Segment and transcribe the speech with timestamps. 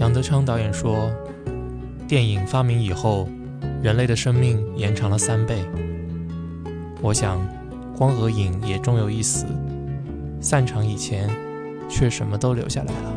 [0.00, 1.10] 杨德昌导演说，
[2.08, 3.28] 电影发明以后，
[3.82, 5.62] 人类的生命延长了三倍。
[7.02, 7.38] 我想，
[7.94, 9.44] 光和影也终有一死，
[10.40, 11.28] 散场以前，
[11.86, 13.12] 却什么都留下来了。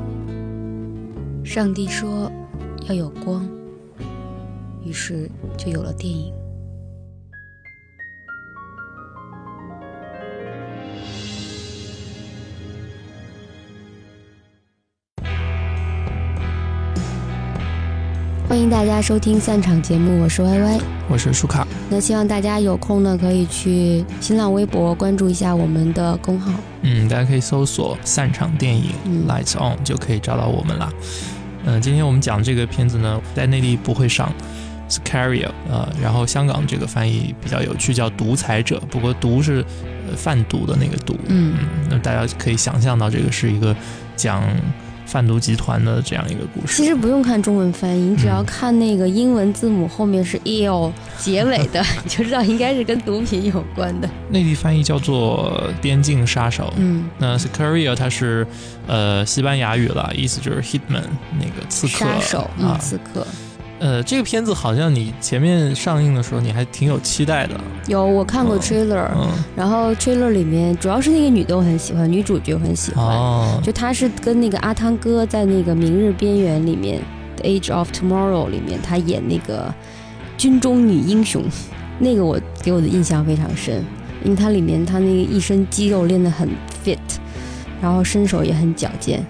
[1.45, 2.29] 上帝说
[2.89, 3.47] 要有光，
[4.83, 6.33] 于是就有了电影。
[18.53, 21.67] 欢迎大家收听散场节目，我是歪歪，我是舒卡。
[21.89, 26.51] 那希望大家有空呢，可以去新浪微博关注一下我们的公号。
[26.83, 28.91] 嗯，大家可以搜索“散场电影
[29.27, 30.93] ”（Lights On） 就可以找到我们了。
[31.65, 34.31] 嗯，今天我们讲这个片子呢，在内地不会上
[34.87, 35.49] ，Scario。
[35.67, 39.65] 呃，然后香港这个翻译比较有趣，叫“独裁者”，不过“毒”是
[40.15, 41.17] 贩毒的那个“毒”。
[41.25, 41.55] 嗯，
[41.89, 43.75] 那大家可以想象到，这个是一个
[44.15, 44.43] 讲。
[45.13, 54.09] 贩毒集团的这样一个故事，其实不用看中文翻译，你只要看那个英文字母后面是 ill 结尾的， 你就知道应该是跟毒品有关的。
[54.31, 56.63] 内地翻译叫做《边境杀手》。
[56.77, 58.47] 嗯，那 Sicario 它是
[58.87, 61.03] 呃西班牙语了，意思就是 hitman
[61.37, 63.27] 那个刺客杀手啊，刺客。
[63.83, 67.59] 呃，这个片子好像你前面上映的时候你还挺有期待的。
[67.87, 69.09] 有，我看过 trailer，
[69.57, 77.01] 然后 trailer 里面主要是那个女的我很喜欢，女主角很喜欢，就她是跟那个阿汤哥在那个《明日边缘》里面，
[77.41, 79.73] 《The Age of Tomorrow》里面，她演那个
[80.37, 81.43] 军中女英雄，
[81.99, 83.83] 那个我给我的印象非常深，
[84.23, 86.47] 因为她里面她那个一身肌肉练得很
[86.85, 86.97] fit，
[87.81, 89.25] 然后身手也很矫健。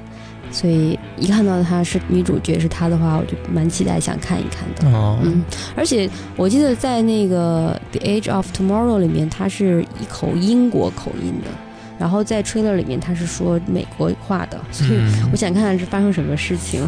[0.53, 4.95] 所以一看到她是女主角是她的话，我就蛮期待想看一看的。
[4.97, 5.43] 哦，嗯，
[5.75, 11.49] 而且我记得在那个《The Age of Tomorrow》里面，她是一口英国口音的，
[11.97, 14.99] 然后在《Trailer》里面她是说美国话的，所以
[15.31, 16.87] 我想看看是发生什么事情。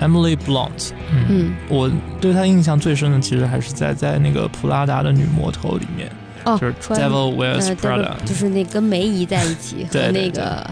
[0.00, 0.90] Emily Blunt，
[1.28, 1.88] 嗯，我
[2.20, 6.10] 对她印象最深的其实还是在在那个普拉达的女魔头里面，
[6.44, 10.68] 哦，就是 Devil Wears Prada，就是那跟梅姨在一起 和那个。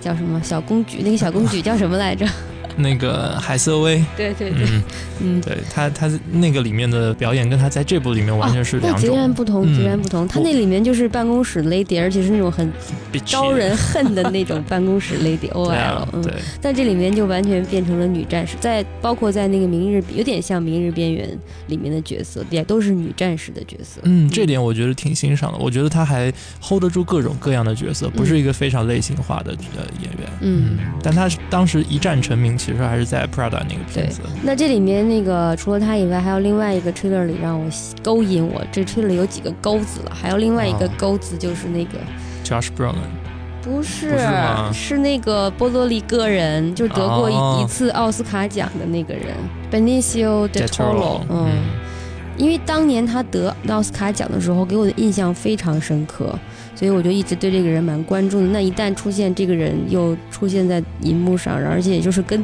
[0.00, 1.02] 叫什么小公举？
[1.02, 2.26] 那个小公举叫什么来着？
[2.76, 4.66] 那个海瑟薇，对对对，
[5.20, 10.26] 嗯，对他他那个里面的表演跟他在这部里面完全是两种，截然不同，截然不同。
[10.28, 12.72] 他那里面就是办公室 lady，而且是那种很
[13.24, 16.24] 招人恨的那种办公室 lady O L，嗯，
[16.60, 21.28] 在这里面就完全变成了女战士，在包括在那个明日有点像明日边缘
[21.66, 24.00] 里面的角色，也都是女战士的角色。
[24.04, 25.58] 嗯，这点我觉得挺欣赏的。
[25.58, 26.32] 我觉得他还
[26.62, 30.30] hold 得住各种各样的角色，不是一个非常类型化的呃演员。
[30.40, 32.59] 嗯，但他当时一战成名。
[32.60, 34.20] 其实还是在 Prada 那个片子。
[34.42, 37.66] 那这里面那个除了他以外，还有另外一个 trailer 里让我
[38.02, 38.62] 勾引我。
[38.70, 41.92] 这 trailer 有几个钩子了，还有另外一个钩子就是那个
[42.44, 42.96] Josh Brolin，
[43.62, 44.14] 不是，
[44.74, 49.34] 是那个波多黎各人，就得过一次奥斯卡奖的那个人
[49.72, 51.22] ，Benicio del Toro。
[51.30, 51.48] 嗯，
[52.36, 56.38] 因为当年他得奥斯卡奖的时候，给我的印象非常深刻。
[56.80, 58.46] 所以我就一直对这个人蛮关注的。
[58.46, 62.42] 那一旦出现这个人又出现在荧幕上，而且也就是跟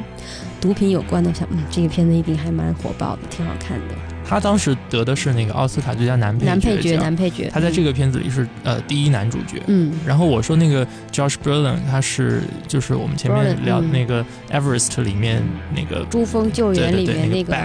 [0.61, 3.95] 毒品有关的，想嗯，这个片子一定还蛮火爆的，挺好看的。
[4.29, 7.49] 他当时得的是那个奥斯卡最佳男配男配角，男配角。
[7.51, 9.63] 他在这个片子里是呃第一男主角。
[9.69, 9.91] 嗯。
[10.05, 15.43] 然后我说那个 Josh Brolin，他是就是我们前面聊那个 Everest 里面
[15.75, 17.57] 那个珠峰救援里面那个，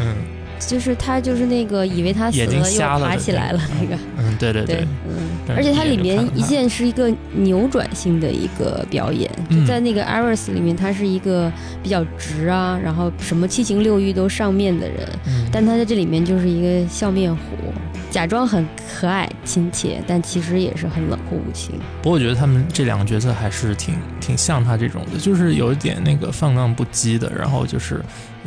[0.00, 0.16] 嗯。
[0.58, 15.08] 就是他，就是那个以为他死了又爬起来了那个，嗯，对对对，嗯，而且它里面一件是一个扭转性的一个表演，就在那个 Iris 里面，他是一个比较直啊，然后什么七情六欲都上面的人，
[15.52, 17.40] 但他在这里面就是一个笑面虎。
[18.10, 21.72] 假装很可爱亲切，但其实也是很冷酷无情。
[22.00, 28.00] 不过我觉得他们这两个角色还是挺挺像他这种的，就是有一点那个放荡不羁的，然后就是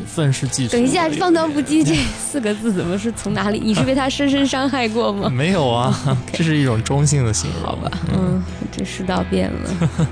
[0.06, 0.74] 愤世嫉俗。
[0.74, 3.60] 等一下，放荡不羁这 四个字怎么是从哪里？
[3.64, 5.30] 你是被他深深伤害过吗？
[5.30, 5.94] 没有啊，
[6.34, 7.64] 这是一种中性的形容。
[7.64, 10.08] 好吧，嗯，这世道变了。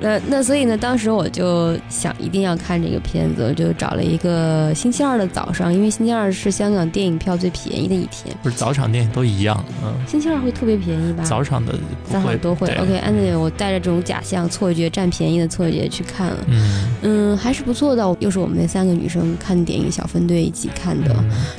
[0.00, 8.34] 那那所以呢，当时我就想一定要看这个片子，我就找了一个星期二的早上，因为星期二是香港电影票最便宜的一天。
[8.42, 9.94] 不是早场电影都一样，嗯。
[10.06, 11.22] 星期二会特别便宜吧？
[11.22, 11.74] 早场的
[12.10, 12.66] 早场都会。
[12.76, 18.16] OK，安妮，我带着这种假象、错觉、占便宜的错觉去看了，嗯嗯，还是不错的。
[18.20, 21.14] 又是我们那三个女生看电影小分队一起看的。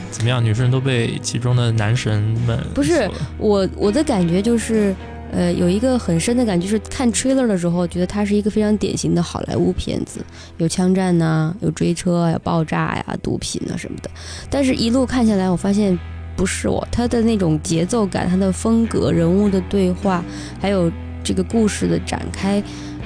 [0.09, 0.43] 怎么样？
[0.43, 2.59] 女生都被其中的男神们？
[2.73, 4.95] 不是我，我的感觉就是。
[5.31, 10.19] 呃，有一个很深的感觉，就是看 trailer 的时候，觉得它是一个非常典型的好莱坞片子，
[10.57, 14.09] 有枪战呐，有追车，有爆炸呀，毒品啊什么的。
[14.49, 15.97] 但是，一路看下来，我发现
[16.35, 20.21] 不是我，它的那种节奏感，它的风格，人物的对话，
[20.59, 20.91] 还有
[21.23, 22.61] 这个故事的展开，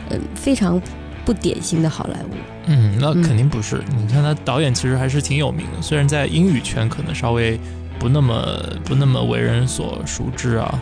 [0.09, 0.81] 嗯，非常
[1.23, 2.33] 不典型的好莱坞。
[2.65, 3.83] 嗯，那肯定不是。
[3.95, 7.59] 你看他导演其实还是挺有名的，虽然在英语圈可能稍微
[7.99, 10.81] 不那么不那么为人所熟知啊。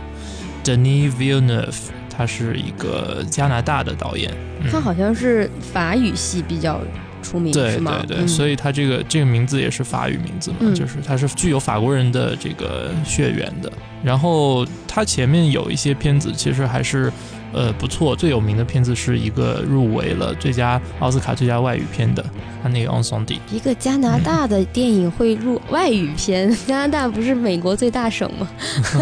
[0.63, 1.75] Denis Villeneuve，
[2.09, 4.31] 他是一个加拿大的导演，
[4.71, 6.79] 他好像是法语系比较。
[7.23, 13.71] 出名对对对，所以他这个这个名字也是法语名字嘛，就是他是具有法国人的这个血缘的。
[14.03, 17.09] 然后他前面有一些片子其实还是
[17.53, 22.23] 呃不错，最有名的片子是一个入围了最佳奥斯卡最佳外语片的，
[22.61, 28.49] 他那个《On s o n d 一个加拿大的 电影会入外语片，加拿大不是美国最大省吗？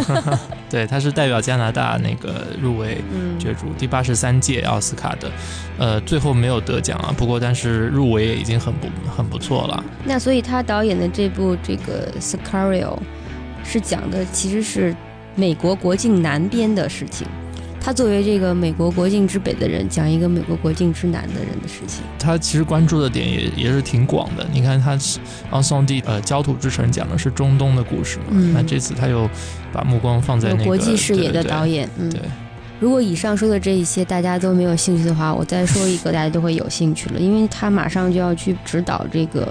[0.70, 2.98] 对，他是代表加拿大那个入围
[3.40, 5.32] 角逐第八十三届奥斯卡的，
[5.78, 7.14] 呃，最后没有得奖啊。
[7.18, 9.84] 不过，但是入围也已经很不很不错了。
[10.06, 12.86] 那所以他导演的这部这个《Sicario》
[13.64, 14.96] 是讲的其实是
[15.36, 17.28] 美国国境南边的事情。
[17.84, 22.04] 他作为这个美国国境之北的人，讲一个美国国境之南的人的事情。
[22.20, 24.46] 他其实关注的点也也是挺广的。
[24.54, 24.96] 你看，他
[25.50, 28.26] 《奥桑蒂》呃，焦土之城讲的是中东的故事嘛？
[28.54, 29.28] 那这次他又
[29.74, 31.90] 把目光放在那个国际视野的导演。
[31.98, 32.22] 嗯，对。
[32.80, 39.44] 如果以上说的这一些大家都没有兴趣的话，我再说一个，大家都会有兴趣了，因为他马上就要去指导这个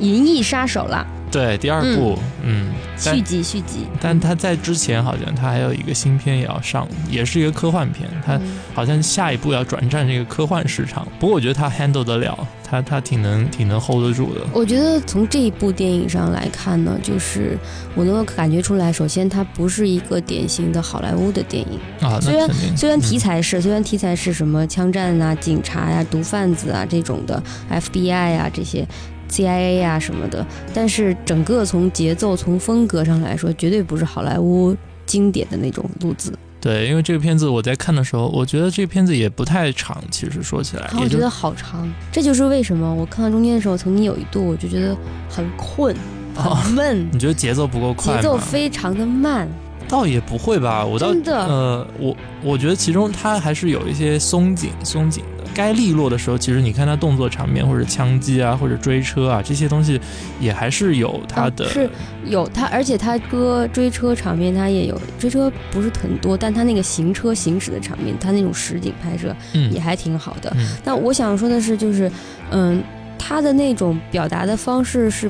[0.02, 1.06] 《银翼杀手》了。
[1.30, 8.38] 对，第二部，嗯，续集续集，但他在之前好像他还有一个新片也要上，也是一个科幻片，他
[8.74, 11.06] 好像下一步要转战这个科幻市场。
[11.18, 14.40] 不过我觉得他 handle 得了，他他挺能挺能 hold 得住的。
[14.52, 17.56] 我觉得从这一部电影上来看呢，就是
[17.94, 27.40] 我能够感觉出来，首先它不是一个典型的好莱坞的电影啊，虽然虽然题材是，虽然题材是什么枪战啊、警察呀、毒贩子啊这种的
[27.70, 28.84] FBI 啊这些。
[29.30, 30.44] CIA 啊什么的，
[30.74, 36.32] 但是整个从节奏、从风格上来说，绝对不是好莱坞经典的那种路子。
[36.60, 40.02] 对，因为这个片子我在看的时候，我觉得这个片子也不太长。
[40.10, 41.90] 其实说起来，我觉得好长。
[42.12, 44.94] 这就是为什么我看到中间的时候，曾经有一度我就觉得
[45.28, 45.96] 很困、
[46.34, 47.08] 很闷。
[47.12, 48.14] 你觉得节奏不够快？
[48.14, 49.48] 节奏非常的慢。
[49.90, 55.44] 倒也不会吧，我倒呃，我我觉得其中它还是有一些松紧、松紧的。
[55.52, 60.00] 该利落的时候，其实你看他动作场面，或者枪击啊，或者追车啊，这些东西
[60.38, 61.90] 也还是有他的，是
[62.24, 69.34] 有他，而且他歌追车场面他也有追车不是很多，但他那个行车行驶的场面，他那种实景拍摄
[69.72, 70.56] 也还挺好的。
[70.84, 72.10] 但我想说的是，就是
[72.52, 72.80] 嗯，
[73.18, 75.28] 他的那种表达的方式是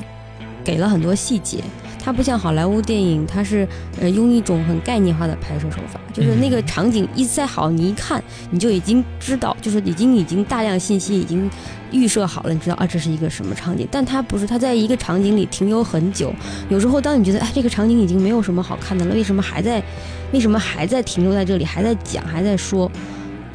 [0.63, 1.63] 给了很多细节。
[2.03, 3.67] 它不像好莱坞电影，它是
[3.99, 11.49] 呃用一种很概念化的拍摄手法，就是那个场景一再好，你一看你就已经知道，就是已经已经大量信息已经
[11.91, 13.87] 预设好了，你知道啊这是一个什么场景。
[13.91, 16.33] 但它不是，它在一个场景里停留很久。
[16.69, 19.81] 有时候当你觉得哎这个场景已经没有什么好看的了，为什么还在，
[20.33, 22.91] 为什么还在停留在这里，还在讲，还在说？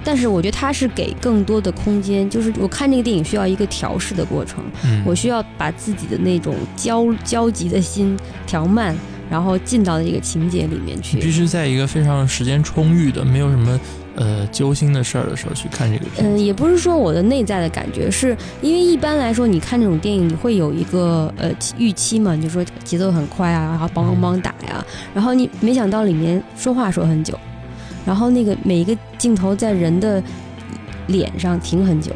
[0.07, 4.63] 但是我觉得它是给更多的空间，就是我看这个电影需要一个调试的过程，
[5.05, 8.17] 我需要把自己的那种焦焦急的心
[8.47, 8.97] 调慢，
[9.29, 11.19] 然后进到这个情节里面去。
[11.19, 13.81] 必须在一个非常时间充裕的、没有什么
[14.15, 16.25] 呃揪心的事儿的时候去看这个片。
[16.25, 27.37] 嗯，也不是说我的内在的感觉，是因为一般来说你看这种电影，你会有一个呃预期嘛，你就说节奏很快啊，然后梆梆梆打呀，然后你没想到里面说话说很久。
[28.07, 30.23] 然后那个每一个镜头在人的
[31.09, 32.13] 脸上停很久，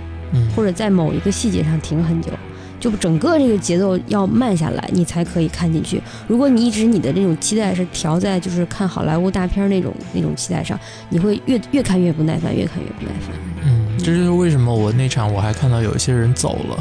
[0.56, 2.30] 或者在某一个细节上停很久，
[2.78, 6.00] 就整个这个节奏要慢下来，你才可以看进去。
[6.28, 10.78] 如果你一直你的那种期待是调在就是看好莱坞大片那种那种期待上，
[11.08, 13.36] 你会越越看越不耐烦，越看越不耐烦。
[13.64, 16.78] 嗯，这就是为什么我那场我还看到有一些人走了。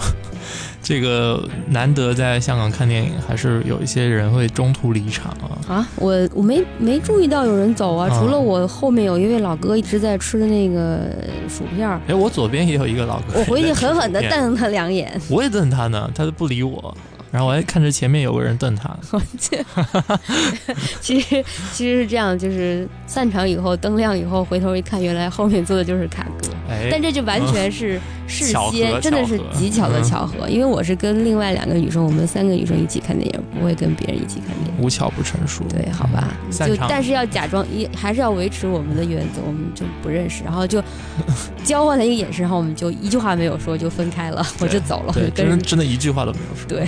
[0.89, 5.75] 这个难得在香港看电影，还是有一些人会中途离场啊！
[5.75, 11.15] 啊，我我没没注意到有人走啊，除了我后面有一位老哥一直在吃的那个
[11.48, 12.01] 薯片儿。
[12.08, 15.22] 哎，我左边也有一个老哥，我回去狠狠的瞪他两眼。
[15.29, 16.98] 我也瞪他呢，他都不理我。
[17.31, 18.89] 然后我还看着前面有个人瞪他。
[21.00, 26.50] 其实其实是这样，就是散场以后灯亮以后回头一看，原来后面坐的就是卡哥。
[26.67, 30.48] 哎但这就完全是事先，真的是极巧的巧合。
[30.48, 34.81] 因为我是跟另外两个女生，我们三个女生一起看电影，不会跟别人一起看电影。
[34.81, 35.63] 无巧不成书。
[35.67, 36.38] 对，好吧。
[36.51, 40.81] 就但是要假装，一还是要维持我们的原则，我们就不认识，然后就
[41.65, 45.13] 交换了一个眼神，然后我们就一句话没有说就分开了，我就走了。
[45.13, 46.67] 对，真真的一句话都没有说。
[46.67, 46.88] 对。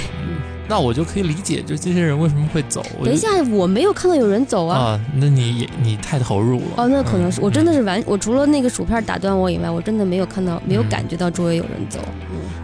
[0.72, 2.82] 那我就可以理解，就这些人为什么会走。
[3.04, 4.80] 等一下，我没有看到有人走啊！
[4.80, 6.66] 啊，那你你太投入了。
[6.78, 12.00] 哦，那可能是我真的是完，我除了那个薯片打断我以外，我真的没有看到，没有感觉到周围有人走。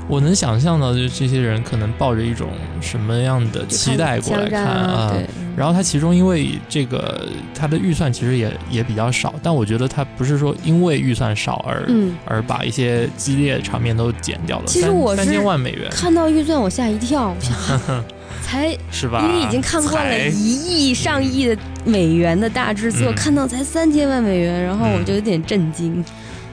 [0.08, 2.48] 我能想象到，就这些人可能抱着一种
[2.82, 5.14] 什么样的期待过来看啊。
[5.56, 11.86] 然后他其中因为这个他的预算其实也也比较少，但我觉得他不是说因为预算少而
[12.26, 14.66] 而把一些激烈场面都剪掉了。
[14.66, 18.04] 其实我三千万美元看到预算我吓一跳，我想
[18.42, 19.26] 才是吧？
[19.28, 20.54] 因为已经看惯了一
[20.90, 26.02] 亿上亿的美元的大制作，看到才三千万美元，然后我就有点震惊。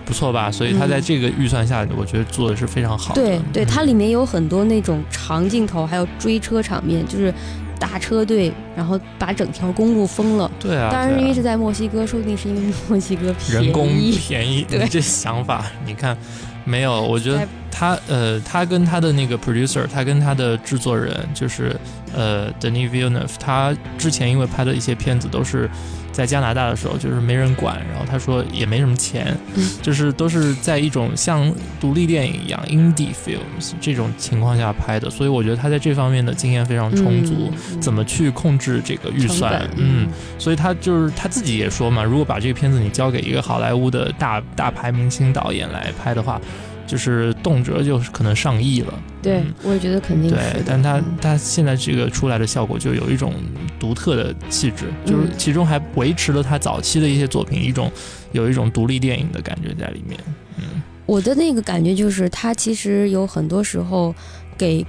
[0.04, 0.50] 不错吧？
[0.50, 3.22] 所以他在这个预算下，我觉得做的是非常好的。
[3.22, 7.32] 对，对，它里面有很多那种长镜头，还有追车场面，就是
[7.78, 10.50] 大车队，然后把整条公路封了。
[10.60, 13.88] 对啊，当然因为是在墨西哥，说不定是因为墨西哥便宜人工
[14.28, 14.64] 便宜。
[14.68, 16.16] 对，这想法你看
[16.64, 17.00] 没有？
[17.00, 21.74] 我觉得他呃，他跟他的那个 producer，他跟他的制作人就是
[22.14, 25.70] 呃，Denis Villeneuve，他之前因为拍的一些片子都是。
[26.14, 29.36] 在加拿大的时候，就是没人管，然后他说也没什么钱，
[29.82, 40.06] 就是都是在一种像独立电影一样 indie films 这种情况下拍的，所以我觉得他在这方面的经验非常充足，怎么去控制这个预算，嗯，
[40.38, 46.40] 所以他就是他自己也说嘛，如果把这个片子你交给一个好莱坞的大大牌明星导演来拍的话。
[46.86, 53.32] 就是动辄就是可能上亿了，对，我也觉得肯定对，但他他现在这个出来的效果就有一种
[53.78, 57.90] 独特的气质，就是其中还维持了他早期的一些作品，一种
[58.32, 60.18] 有一种独立电影的感觉在里面。
[60.58, 64.14] 嗯，我的那个感觉就是他其实有很多时候
[64.58, 64.84] 给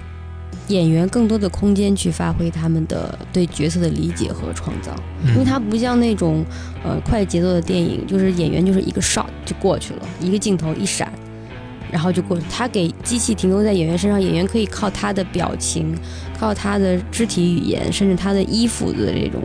[0.67, 4.93] 演员更多的空间去发挥他们的对角色的理解和创造，
[5.27, 6.43] 因为他不像那种
[6.83, 11.11] 呃快节奏的电影，就是演员就是一个 shot 就过去了，一个镜头一闪。
[11.95, 15.95] 然后就过，他给机器停留在演员身上，演员可以靠他的表情，
[16.37, 19.41] 靠他的肢体语言，甚至他的衣服的这种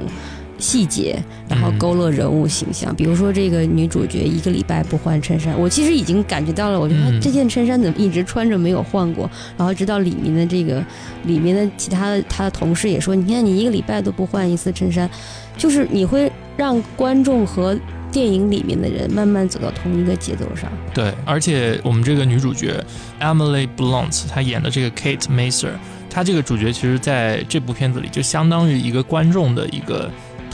[0.59, 1.17] 细节，
[1.49, 2.93] 然后勾勒人物形象。
[2.97, 9.31] 比如说这个女主角一个礼拜不换衬衫，我其实已经感觉到了，我觉得这件衬衫怎么一直穿着没有换过？
[9.57, 10.85] 然后直到里面的这个
[11.27, 15.09] 里面的其他的他的同事也说，你看你一个礼拜都不换一次衬衫，
[15.57, 17.79] 就是你会让观众和。
[18.11, 20.71] 电影里面的人慢慢走到同一个节奏上。
[20.93, 22.85] 对，而且我们这个女主角
[23.21, 25.73] Emily Blunt，她演的这个 Kate Maser，
[26.09, 30.11] 她这个主角其实在这部片子里就相当于一个观众的一个。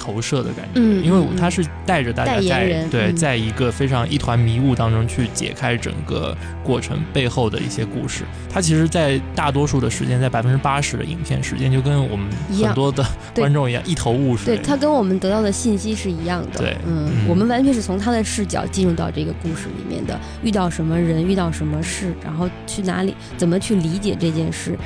[0.06, 8.22] 投射的感觉，嗯，因为他是带着大家在对，在一个非常一团迷雾当中去解开整个过程背后的一些故事。
[8.48, 12.28] 他其实，在大多数的时间，在百分之八十的影片时间，就跟我们
[12.62, 14.56] 很多的观众一样，一头雾水。
[14.56, 16.60] 对他跟我们得到的信息是一样的。
[16.60, 24.78] 对，嗯，我们完全是从他的视角进入到这个故事里面的，遇到什么人，遇到什么事，然后去哪里，怎么去理解这件事。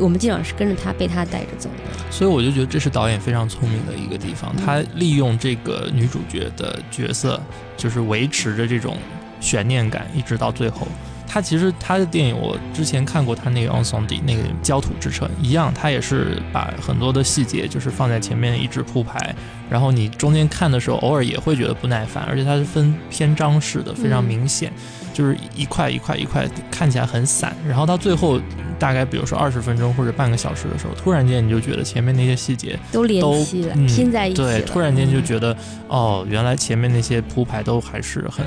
[0.00, 2.12] 我们基本上是跟着他，被他带着走的。
[2.12, 7.40] 所以我就觉得这是导演非常聪明的一个地方，他利用这个女主角的角色，
[7.76, 8.96] 就是维持着这种
[9.40, 10.86] 悬念感，一直到最后。
[11.26, 19.34] 他其实他的电影，我之前看过他那个《On s o n d 那个焦土之城一样，他也是把很多的细节就是放在前面一直铺排，
[19.68, 24.72] 然后你中间看的时候，偶尔也会觉得不耐烦，而且它是分篇章式的，非常明显。
[25.12, 28.36] 就是一块一块一块看起来很散，然后到最后
[28.80, 38.44] 大概比如说二十分钟或者半个小时的时候，突然间你就觉得前面那些细节都连起来拼在一起对，突然间就觉得哦，原来前面那些铺排都还是很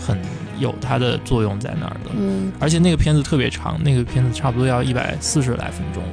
[0.00, 0.18] 很
[0.58, 2.10] 有它的作用在那儿的。
[2.16, 6.08] 嗯，而且那个片子特别长，那个片子差不多要一百四十来分钟了。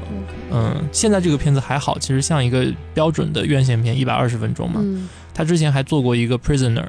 [0.52, 4.80] 嗯，现在这个片子还好，其实像一个标准的院线片，一百二十分钟嘛。
[4.84, 6.86] 嗯，他之前还做过一个 Prisoner，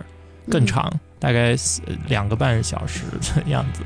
[0.50, 0.92] 更长。
[1.20, 1.56] 大概
[2.06, 3.00] 两个半小时
[3.34, 3.82] 的样子，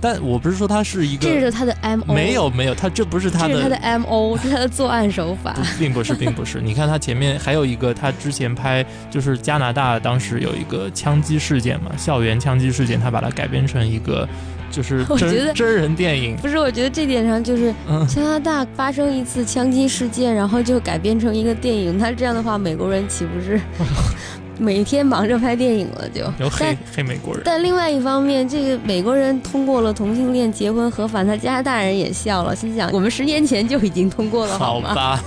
[0.00, 6.60] 但我不是说他是一个，这是他的 M O，没有没有，他这不是他的，这是他的 M O 是他的作案手法，并不是并不是。
[6.62, 14.28] 你看他前面还有一个，他之前拍就是加拿大当时有一个枪击事件嘛，校园枪击事件，他把它改编成一个
[14.70, 16.36] 就是真真人电影。
[16.36, 17.74] 不是，我觉得这点上就是
[18.08, 23.60] 加拿大发生一次枪击事件，然后就改编成一个电影，他这样的话，美国人岂不是？
[24.58, 27.42] 每天忙着拍电影了，就有黑黑美国人。
[27.44, 35.22] 但另外一方面，这个美国人通过了同性恋结婚合法，他加拿大人也笑了，心想：我们十年前就已经通过了，好吧？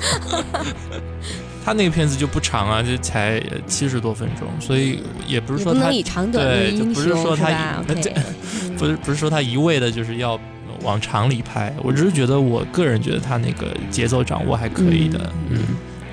[1.64, 7.84] 他那个片子就不长啊，就才七十多分钟，所以也不是说他以长短论英雄，是吧？
[8.78, 10.40] 不是不是说他一味的就是要
[10.82, 15.60] 往长里拍，我只是觉得我个人觉得他那个节奏掌握还可以的，嗯。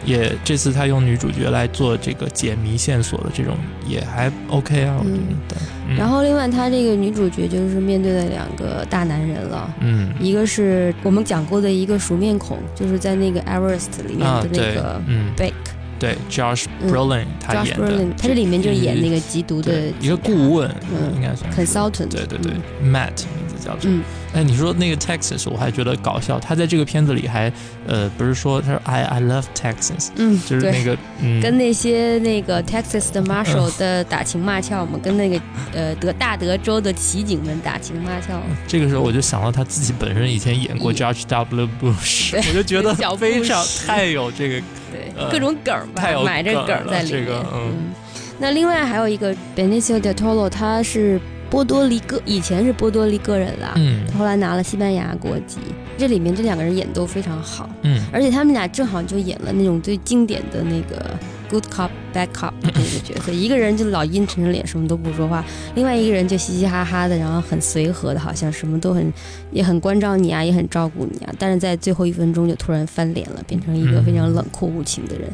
[0.04, 5.10] 也这次他用女主角来做这个解谜线索的这种也还 OK 啊，我觉
[5.48, 5.56] 得。
[5.96, 15.00] 然后另外他这个女主角就是面对了两个大男人了，嗯，一个是我们讲过的一个熟面孔，就是在那个 Everest 里面的那个
[15.36, 15.52] Bake，
[15.98, 22.52] 对，Josh Brolin 他演的，他这里面就演那个缉毒的一个顾问，嗯，应该算 consultant，对对对
[22.82, 23.90] ，Matt 名字叫做。
[24.34, 26.38] 哎，你说那个 Texas，我还觉得搞笑。
[26.38, 27.50] 他在这个片子里还，
[27.86, 35.40] 呃，不是说他说 I I love Texas，嗯，就是那个，嗯，跟那些那个 Texas 的 Marshal 的打情骂俏嘛，跟那个
[35.72, 38.38] 呃德大德州的骑警们打情骂俏。
[38.66, 47.28] 这个时候我就想到他自己本身以前演过 George W Bush，我就觉得非常太有这个对各种梗吧，埋着梗在里面。
[47.54, 47.92] 嗯，
[48.38, 51.18] 那另外还有一个 Benicio del Toro，他是。
[51.50, 55.58] 波多黎各以前是波多黎各人啦，嗯，后来拿了西班牙国籍。
[55.96, 61.18] 这里面这两个人演都非常好，嗯，而且他们俩正好就演了那种最经典的那个
[61.50, 63.32] good cop bad cop 那个角色。
[63.32, 65.42] 一个人就老阴沉着脸，什么都不说话；，
[65.74, 69.12] 另外一个人就嘻嘻哈哈的，然后很随和的，好像什么都很
[69.50, 71.34] 也很关照你啊，也很照顾你啊。
[71.36, 75.28] 但是在最后一分钟就突然翻脸了，变成一个非常冷酷无情的人。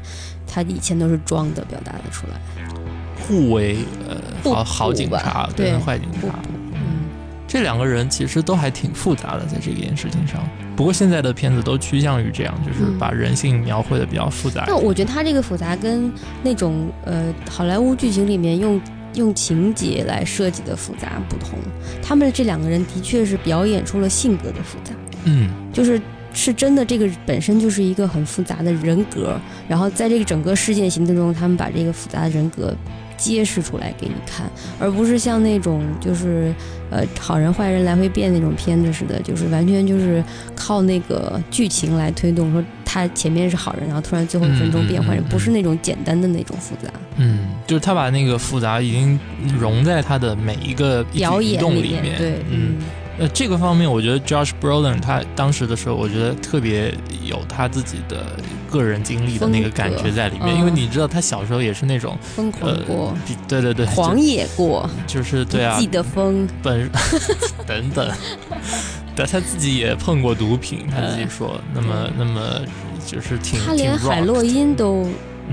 [0.47, 2.41] 他以前都是装的，表达的出来。
[3.27, 3.79] 互为
[4.09, 6.39] 呃好好警察跟坏警察，
[6.73, 7.05] 嗯，
[7.49, 10.41] 这两个人其实都还挺复杂的，在这件事情上。
[10.77, 14.65] 不过现在的片子都趋向于这样，就是把人性描绘的比较复杂。
[14.67, 16.13] 那我觉得他这个复杂跟
[16.43, 18.81] 那种呃好莱坞剧情里面用
[19.15, 21.59] 用情节来设计的复杂不同。
[22.03, 24.93] 他们这两个人的确是表演出了性格的复杂，
[25.25, 26.01] 嗯，就是
[26.35, 32.77] 是真的这个本身就是一个很复杂的人格，然后在这个整个事件行动中，他们把这个复杂的人格。
[33.17, 36.53] 揭示出来给你看，而不是像那种就是
[36.91, 40.23] 呃好人坏人来回变那种片子似的，就是完全就是
[40.55, 46.93] 靠那个剧情来推动，说他前面是好人，然后突然最后一分钟变坏人，不是那种简单的那种复杂。
[47.17, 49.19] 嗯，就是他把那个复杂已经
[49.59, 52.79] 融在他的每一个表演里面，对，嗯。
[53.19, 56.93] 呃，这个方面，我觉得 Josh Brolin 他当时的时候，我觉得特别
[57.25, 58.27] 有他自己的
[58.69, 63.15] 个人经历的那个感觉在里面，因为你知道他小时候也是那种疯狂过，
[63.47, 66.91] 对对对，狂野过，就是对啊，记得疯本
[67.67, 68.11] 等等，
[69.15, 72.61] 但他自己也碰过毒品，他自己说，那么那么
[73.07, 75.07] 就是挺他连海洛因都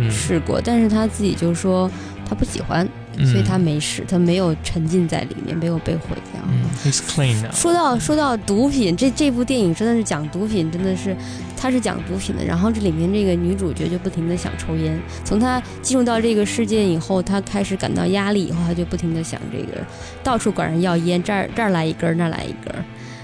[0.09, 1.89] 试过，但是他自己就说
[2.31, 2.87] 他不喜欢。
[3.25, 6.41] 所以他没事，他没有沉浸在里面，没有被毁掉。
[6.47, 11.13] 嗯，he's clean 说到说到毒品，这这部电影真的是讲毒品，真的是，
[11.57, 12.45] 他是讲毒品的。
[12.45, 19.85] 然后这里面这个女主角就不停的想抽烟，从她进入到这个世界以后，她开始感到压力以后，她就不停的想这个，
[20.23, 22.73] 到处管人要烟，这儿这儿来一根，那儿来一根。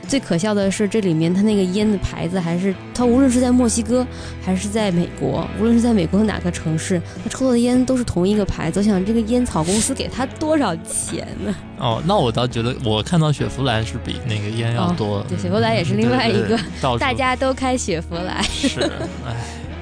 [0.07, 4.05] 最可笑的是，这里面他那个烟的牌子，还是他无论是在墨西哥
[4.41, 8.79] 还是在美国，无论是在美国的哪个城市，他抽的烟都是同一个牌子。
[8.79, 11.53] 我想，这个烟草公司给他多少钱呢？
[11.77, 15.23] 哦，那我倒觉得，我看到雪佛兰是比那个烟要多。
[15.27, 16.57] 对，雪佛兰也是另外一个，
[16.97, 18.43] 大家都开雪佛兰。
[18.43, 18.79] 是，
[19.25, 19.35] 哎。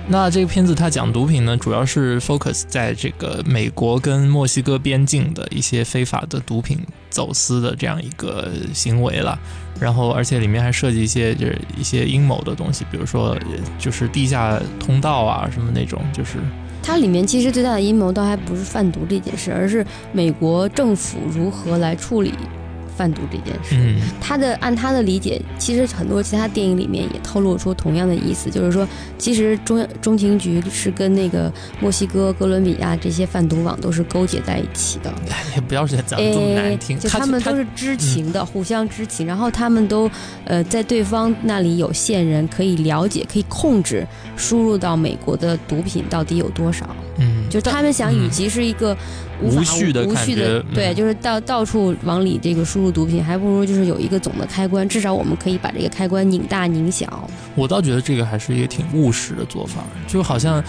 [0.07, 6.77] 那这个片子它讲毒品呢，主要是 focus 在这个美国跟墨西哥边境的一些非法的毒品
[7.09, 9.39] 走私的这样一个行为了。
[9.79, 13.37] 然后，而且里面还涉及一些就是一些阴谋的东西，比如说
[13.77, 16.01] 就是地下通道啊什么那种。
[16.13, 16.37] 就是
[16.81, 22.33] 它里面其实最大的阴谋倒还不是贩毒这件事，而是美国政府如何来处理。
[22.95, 23.75] 贩毒这件事，
[24.21, 35.13] 他的按他的理解，其实很多其他电影里面也透露出同样的意思，就是说，其实中中情局是跟那个墨西哥、哥伦比亚这些贩毒网都是勾结在一起的。
[35.55, 40.09] 也不要讲这么难听，就他们都是知情的，互相知情，然后他们都
[40.45, 44.05] 呃在对方那里有线人，可以了解、可以控制
[44.35, 46.87] 输入到美国的毒品到底有多少。
[47.17, 48.95] 嗯，就他们想，与其是一个
[49.41, 57.29] 无序的无序的，对，就是到到处往里这个输入毒品，还不如就是有一个总的开关，至少我们可以把这个开关拧大拧小。
[57.55, 60.63] 我倒觉得这个还是一个挺务实的做法，就好像。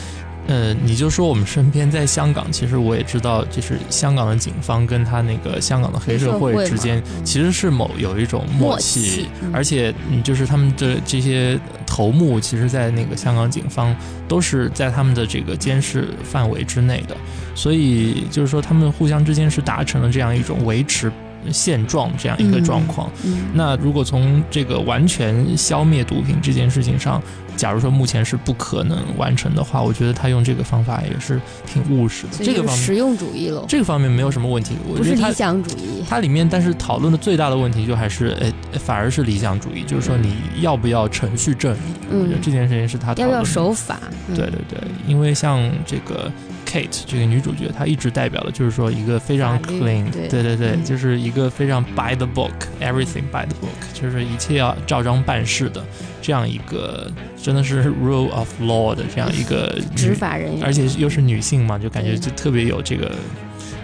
[0.49, 13.95] 呃，你就说我们身边在香港，其实我也知道，就是香港的警方跟他那个香港的黑社会之间，其实是某有一种默契，而且嗯，就是他们的这些头目，其实，在那个香港警方
[14.29, 17.17] 都是在他们的这个监视范围之内的，
[17.55, 21.11] 所以就是说他们互相之间是达成了这样一种维持。
[21.53, 23.11] 现状这样一个状况，
[23.53, 27.23] 那如果从这个完全消灭毒品这件事情上，
[27.57, 32.45] 假如说目前是不可能完成的话，我觉得他用这个方法也是挺务实的。
[32.45, 34.77] 这个方面实用主义了，这个方面没有什么问题。
[34.95, 41.79] 不是理想主义，它里面但是讨论的最大的问题就还是，哎，反而是理想主义，就是说你要不要程序正义？
[42.11, 43.99] 我觉得这件事情是他要不要守法？
[44.29, 46.31] 对对对，因为像这个。
[46.67, 55.83] Kate 这个女主角，她一直代表的就是说一个非常 clean，对对对，就是一个非常 by the book，everything by the book，就是一切要照章办事的
[56.21, 63.11] 这样一个，真的是 rule of law 的这样一个执法人员，而且又是女性嘛，就感觉就特别有这个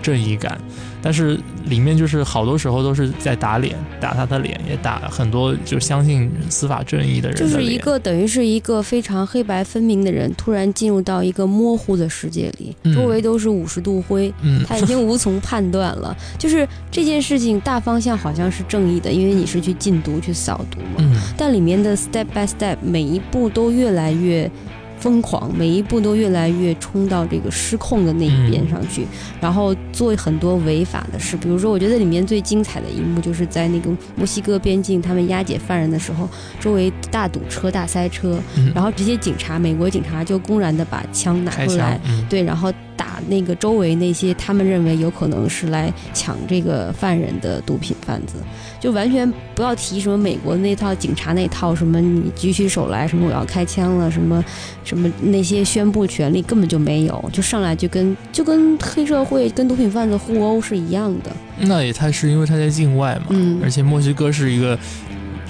[0.02, 0.60] 正义感。
[1.02, 7.36] 但是里面就是好多时候都是在打脸，打他的脸，也打很多就相信司法正义的人。
[7.36, 14.32] 就是一个等于是一个非常黑白分明的人，突然进入到一个模糊的世界里，周围都是五十度灰，
[14.66, 16.16] 他已经无从判断了。
[16.38, 21.22] 就是这件事情大方向好像是正义的，因为你是去禁毒、去扫毒嘛。
[21.36, 24.50] 但里面的 step by step 每一步都越来越。
[25.02, 29.04] 疯狂，每一步都越来越冲到这个失控的那一边上去，
[29.40, 31.36] 然后做很多违法的事。
[31.36, 36.28] 比如说，我觉得里面最精彩的一幕就是在那个墨西哥边境，他们押解犯人的时候，
[36.60, 38.38] 周围大堵车、大塞车，
[38.72, 42.72] 然后这些警察，美国警察就公然的把枪拿出来，对，然后。
[43.22, 48.34] 打那个周围那些他们认为有可能是来抢这个犯人的毒品贩子，
[48.80, 54.44] 就完全不要提什么美国那套警察那套什么你举起手来什么我要开枪了什么
[54.84, 61.30] 什么那些宣布权利根本就没有，就上来就跟就跟黑社会跟毒品贩子互殴是一样的。
[61.58, 64.78] 那也他是因为他在境外嘛，而且墨西哥是一个。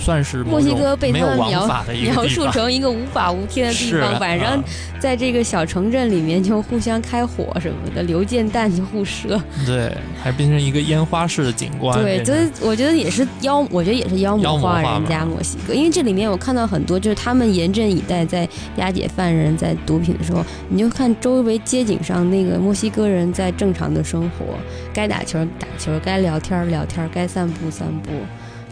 [0.02, 1.66] 算是墨西哥被他们描
[2.02, 4.62] 描述成一个无法无天的地方，晚上
[4.98, 11.96] 在这个小城镇里面就互相开火什么的，流箭弹就互射，对，还变成一个烟花式的景观。
[12.02, 24.46] 对，所以我觉得也是妖，我觉得也是妖魔化人家墨西哥，因为这里面我看到很多就是他们严阵以待，在押解犯人在毒品的时候，你就看周围街景上那个墨西哥人在正常的生活，
[24.92, 28.10] 该打球打球，该聊天聊天，该散步散步。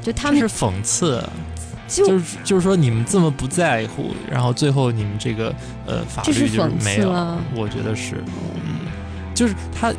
[0.03, 1.23] 就他们是讽刺，
[1.89, 5.55] 就是就是说你们这么不在乎，然后最后你们这个
[5.87, 7.11] 呃法律就是没有，
[7.55, 8.23] 我觉得是，
[8.65, 8.89] 嗯，
[9.35, 9.93] 就是他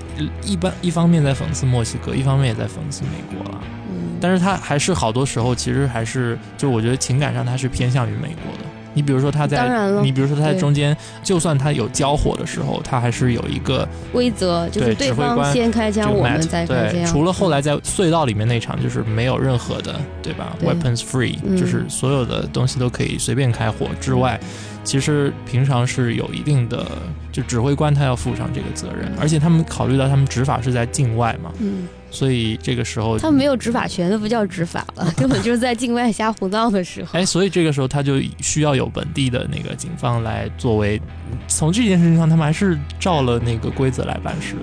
[0.43, 8.70] 一般一方面在讽刺墨西哥，一方面也在讽刺美国了，嗯，但是他还是好多时候其实还是就是我觉得情感上他是偏向于美国的。
[8.93, 9.67] 你比如说他在，
[10.04, 17.06] 你比如说他在中间，就算他有交火的时候，他还是有一个规则，就是对方先开枪，我们再开枪。
[17.06, 24.39] 除了后来在隧道里面那场，就是没有任何的，对吧？Weapons free，就是所有的东西都可以随便开火之外，
[24.84, 26.86] 其实平常是有一定的，
[27.32, 31.51] 就指挥官他要负上这个责任，而且他们考虑到他们执法是在境外嘛。
[31.60, 31.88] 嗯。
[32.12, 37.17] 所以这个时候，他们没有执法权，那不叫执法了， 根本就是在境外瞎胡闹的时候。
[37.17, 41.02] 哎，所以这个时候他就需要有本地的那个警方来作为。
[41.47, 44.62] 从这件事情上，他们还是照了那个规则来办事的。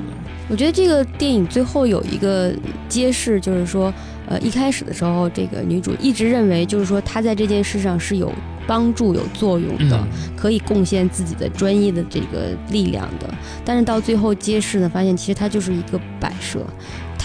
[0.50, 2.52] 我觉得这个电影最后有一个
[2.90, 3.92] 揭示，就是说，
[4.28, 8.30] 呃，一开始的时候，这个女主一直认为，就是说她在这件事上是有
[8.66, 10.06] 帮助、有作用的，
[10.36, 13.26] 可以贡献自己的专业的这个力量的。
[13.64, 16.60] 但是到最后揭示呢，发现其实她就是一个摆设。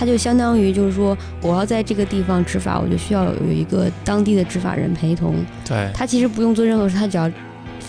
[0.04, 5.34] 他就相当于就是说，我要在这个地方执法，我就需要有一个当地的执法人陪同。
[5.66, 7.32] 对，他其实不用做任何事，他只要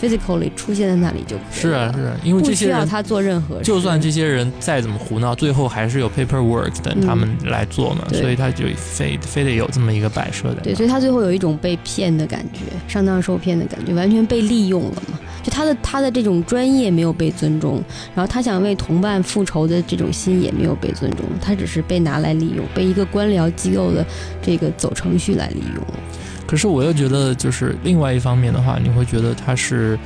[0.01, 1.59] physically 出现在那里就可以。
[1.59, 10.61] 是啊，是啊，因为这些人他做任何，就算这些人再怎么胡闹，最后还是有 paperwork 等他们来做嘛，所以他就非非得有这么一个摆设的。
[10.61, 15.19] 对，所以他最后有一种被骗的感觉，上当受骗的感觉，完全被利用了嘛。
[15.43, 17.83] 就他的他的这种专业没有被尊重，
[18.15, 24.03] 然后他想为同伴复仇的这种心也没有被尊重，他只是被拿来利用，被一个官僚机构的
[24.41, 25.85] 这个走程序来利用。
[26.47, 29.97] 可是我又觉得，就是另外一方面的话，你会觉得他是，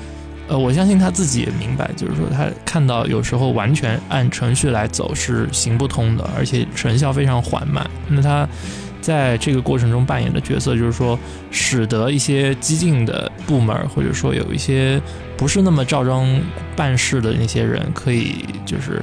[0.48, 7.90] 呃，我相信他自己也明白，就是说他看到有时候完全按程序来走是行不通的，而且成效非常缓慢。
[8.08, 8.48] 那他。
[9.02, 11.18] 在这个过程中扮演的角色，就是说，
[11.52, 15.02] 使得一些激进的部门，或者说有一些
[15.38, 16.28] 不是那么照章
[16.76, 19.02] 办事的那些人，可以就是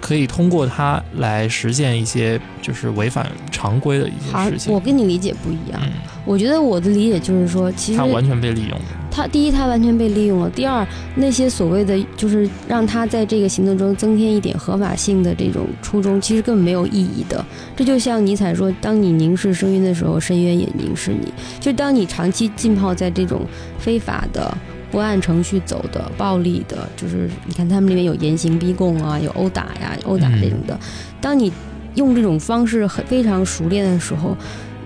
[0.00, 4.72] 可以通过它来实现一些就是违反常规的一些事情。
[4.72, 5.80] 我跟你理解不一样，
[6.24, 8.84] 我觉得我的理解就是说，其实他完全被利用了。
[9.10, 17.42] 他第一，他完全被利用了；第二，那些所谓的就是让他在这个行动中增添一点合法性的这种初衷，其实根本没有意义的。
[17.74, 23.40] 这就像尼采说：“当你凝视深渊的时候，深渊也凝视你。”就当你长期浸泡在这种
[23.78, 24.54] 非法的、
[24.90, 30.78] 不按程序走的、暴力的，就是你看他们里面有严刑逼供啊，有殴打呀、殴打这种的。
[31.20, 31.52] 当你
[31.94, 34.36] 用这种方式很非常熟练的时候，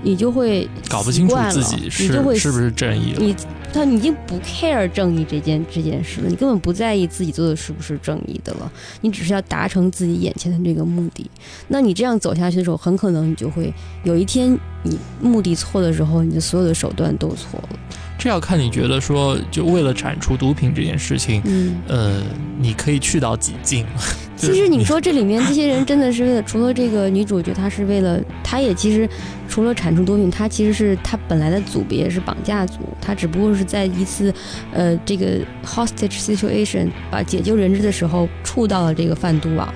[0.03, 3.19] 你就会搞不清楚自己是是不是正义了。
[3.21, 3.37] 你
[3.73, 11.31] 他已经不 care 正义这件这件事了，你根本不在意自己做的是不是正义的了，你只是要达成自己眼前的这个目的。
[11.69, 17.79] 那你这样走下去的时候，很可能你就会有一天你目的错的时候，你的所有的手段都错了。
[18.21, 22.23] 这要看你觉得说，就为了铲除毒品这件事情，嗯，呃，
[22.59, 23.87] 你可以去到几境。
[24.37, 29.09] 其实你说这里面这些人真的是为了，除了这个女主角，她是为了，她也其实
[29.49, 34.33] 除了铲除毒品，她其实是她本来的组别是绑架组，她只不过是在一次，
[34.71, 39.73] 呃，这个 hostage situation 把解救人质的时候触到了这个贩毒网。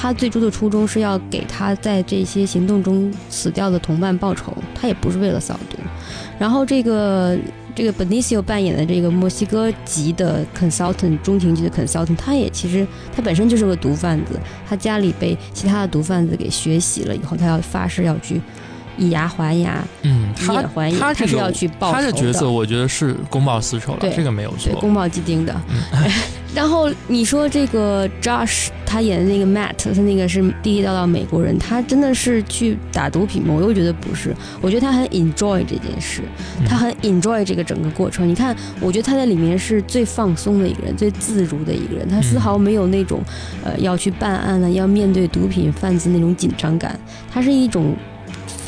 [0.00, 5.76] 他最初的初衷是要给他在这些行动中死掉的同伴报仇，他也不是为了扫毒。
[6.38, 7.36] 然后这个
[7.78, 14.36] 这个 Benicio 扮演的这个墨西哥籍的 consultant 中情局的 consultant，他也其实他本身就是个毒贩子，
[14.68, 18.40] 他家里被其他的毒贩子给血洗了以后，他要发誓要去。
[18.98, 20.62] 以牙还牙，嗯，他
[20.98, 25.54] 他是要去报他的角色，我觉得是公报私仇了，这个没有错，公报既定的。
[26.54, 33.54] 然后你说这个 Josh 他演的那个 Matt，他那个是地地道道美国人，他真的是去打毒品吗？
[33.54, 36.22] 我又觉得不是，我觉得他很 enjoy 这件事，
[36.66, 38.26] 他很 enjoy 这个整个过程。
[38.26, 43.20] 你看，我觉得他在里面是最放松的一个人，最自如的一个人，他丝毫没有那种
[43.62, 46.98] 呃要去办案了，要面对毒品贩子那种紧张感，
[47.30, 47.94] 他是一种。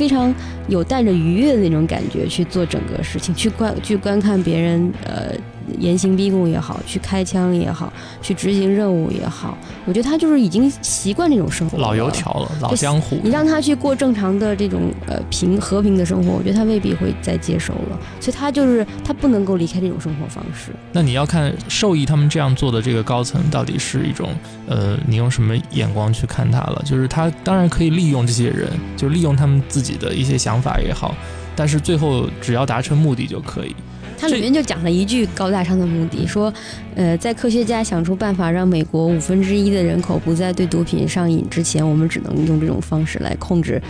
[0.01, 0.35] 非常
[0.67, 5.35] 有带着愉悦的那种感觉去做整个事情，去观去观看别人呃。
[5.79, 13.19] 严刑逼供也好，去开枪也好，去执行任务也好，我觉得他就是已经习惯这种生活，老油条了，老江湖。
[13.23, 17.99] 你让他去过正常的这种呃平和平的生活，我觉得他未必会再接受了。
[18.21, 20.73] 所以他就是他不能够离开这种生活方式。
[20.93, 24.31] 那你要看受益他们这样做的这个高层到底是一种
[24.67, 26.83] 呃，你用什么眼光去看他了？
[26.85, 31.15] 就是他当然可以利用这些人，就利用他们自己的一些想法也好，
[31.55, 33.75] 但是最后只要达成目的就可以。
[34.21, 36.53] 它里面就讲了一句高大上的目的，说，
[36.95, 43.81] 呃，在科学家想出办法让美国五分之一的人口不再对毒品上瘾之前，我们只能用这种方式来控制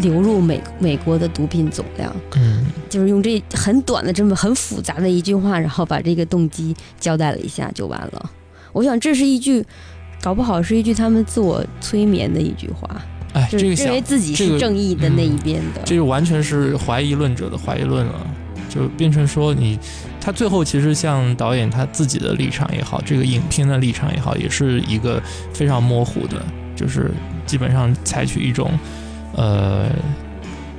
[0.00, 2.12] 流入美美国的毒品总量。
[2.34, 8.30] 嗯，就是用这很短的这么很复杂的一句话，然后把这个动机交代了一下就完了。
[8.72, 9.64] 我想这是一句，
[10.20, 13.00] 搞不好是一句他们自我催眠的一句话。
[13.32, 18.26] 哎，这个认为自己是正义的那一边的，这个完全是怀疑论者的怀疑论了。
[18.70, 19.76] 就变成说你，
[20.20, 25.20] 他最后其实像导演他自己的立场也好，这个影片的立场也好，也是一个
[25.52, 26.40] 非常模糊的，
[26.76, 27.10] 就是
[27.44, 28.70] 基本上采取一种，
[29.34, 29.88] 呃，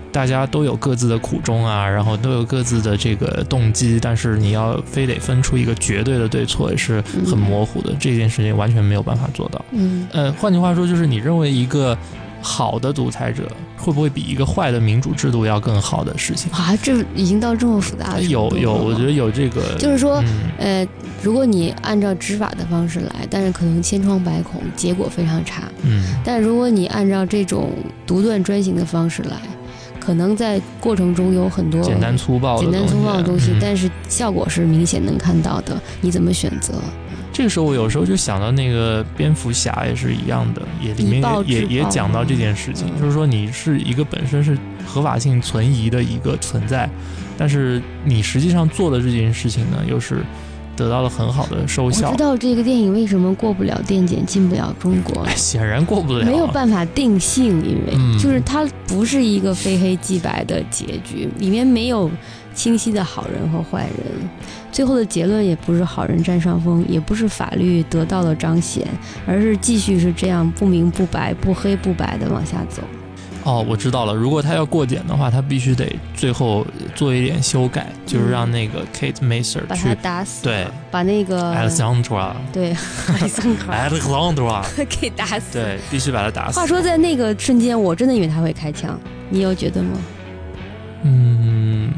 [0.09, 9.63] 大家都有各自的苦衷啊，然后都有各自的这个动机，但是你要非得分出一个绝对的对错，也是很模糊的，这件事情完全没有办法做到。
[9.71, 11.97] 嗯，呃，换句话说，就是你认为一个。
[12.41, 16.75] 好的独裁者会不会比一个坏的民主制度要更好的事情啊？
[16.81, 18.21] 这已经到这么复杂了。
[18.23, 20.23] 有有，我觉得有这个，就是说，
[20.57, 20.85] 呃，
[21.21, 25.63] 如果你按照执法的方式来，但是可能千疮百孔，结果非常差。
[25.83, 26.15] 嗯。
[26.23, 27.71] 但如果你按照这种
[28.05, 29.37] 独断专行的方式来，
[29.99, 35.79] 可能在过程中有很多简单粗暴、简单粗暴的东西，但是效果是明显能看到的。
[36.01, 36.73] 你怎么选择？
[37.33, 46.89] 这个时候我有时候就想到那个蝙蝠侠也是一样的，也里面也也讲到这件事情，就是说你是一个本身是合法性存疑的一个存在，
[47.37, 50.21] 但是你实际上做的这件事情呢，又是
[50.75, 52.09] 得到了很好的收效。
[52.09, 62.11] 我知道这个电影为什么过不了电检进不了中国，显然过不了，没有办法定性，因为就是它不是一个非黑即白的结局，里面没有。
[62.53, 64.29] 清晰的好人和坏人，
[64.71, 68.87] 最后的结论也不是好人占上风，也不是法律得到了彰显，
[69.27, 72.81] 而是继续是这样不明不白、不黑不白的往下走。
[73.43, 74.13] 哦，我知道了。
[74.13, 82.71] 如果他要过检的话，他必须得最后做一点修改，就是让那个 Kate Maser 把他打死，对，把那个 Alexandra 对
[83.07, 86.59] Alexandra 给打死，对，必须把他打死。
[86.59, 88.95] 话说在那个瞬间，我真的以为他会开枪，
[89.31, 89.89] 你有觉得吗？
[91.01, 91.91] 嗯。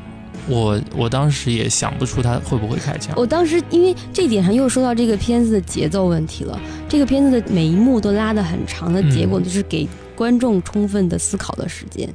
[0.47, 3.13] 我我当时也想不出他会不会开枪。
[3.17, 6.60] 我当时因为这点上又说到这个片子的节奏问题了。
[6.89, 12.08] 这个片子的每一幕都拉得很长的结果，就是给观众充分的思考的时间。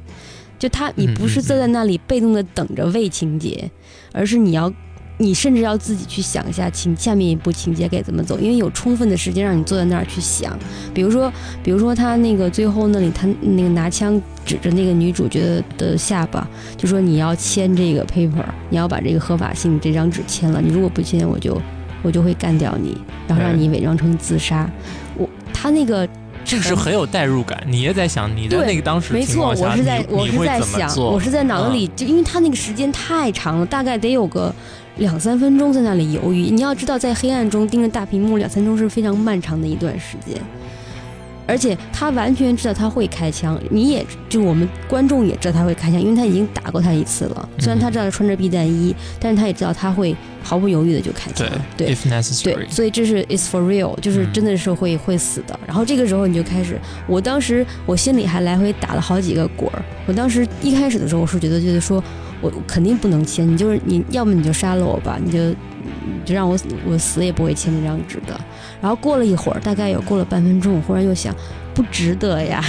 [0.57, 3.69] 就他，你不是坐在那里被动的等着喂情节，
[4.11, 4.73] 而是你要。
[5.21, 10.57] 你甚至要自己去想一下情下面一步情节该怎么走，因为有充分的时间让你坐在那儿去想。
[10.93, 11.29] 比如说，
[11.61, 21.61] 比如说他那个最后那里，他那个拿枪指着那个女主角的下巴，就说你要签这个 paper，你要把这个合法性这张纸签了，你如果不签，我就
[22.01, 24.71] 我就会干掉你，然后让你伪装成自杀。
[25.17, 26.07] 我他那个
[26.45, 34.55] 这个是很有代入感，你也在想你的那个当时没错，我是在我是在想，我是在脑子里就因为他那个时间太长了，大概得有个。
[34.99, 40.39] 两三分钟在那里犹豫，你要知道，在黑暗中盯着大屏幕两三分钟是非常漫长的一段时间，
[41.47, 47.49] 而且他完全知道他会开枪，你也就我们观众也知道他会开枪，因为他已经打过他一次了。
[47.59, 51.47] 虽然他知道穿着避弹衣，但是他也知道他会毫不犹豫的就开枪。
[51.77, 51.95] 对对，
[52.69, 55.57] 所以这是 is for real，就是真的是会会死的。
[55.65, 59.81] 然后这个时候你就开始，我当时我心里还来回打了好几个滚儿。
[60.07, 62.03] 我当时一开始的时候，我是觉得就是说。
[62.41, 65.51] 我肯定不能签，你就是你要么你就杀了我吧，你就
[66.25, 68.39] 就让我，我死也不会签那张纸的。
[68.81, 71.35] 然后过了一会儿，大概有过了半分钟，我忽然又想，
[71.79, 72.61] 不值得呀！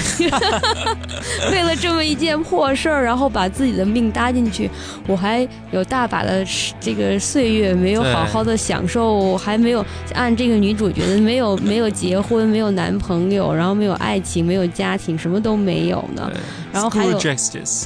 [1.51, 4.71] 为了这么一件破事儿，然后把自己的命搭进去，
[5.05, 6.47] 我还有大把的
[6.79, 16.31] 这个岁月没有好好的享受，还没有按这个女主角的，没有 没有结婚，没有男朋友，然后没有爱情，没有家庭，什么都没有呢。
[16.73, 17.19] 然后还有，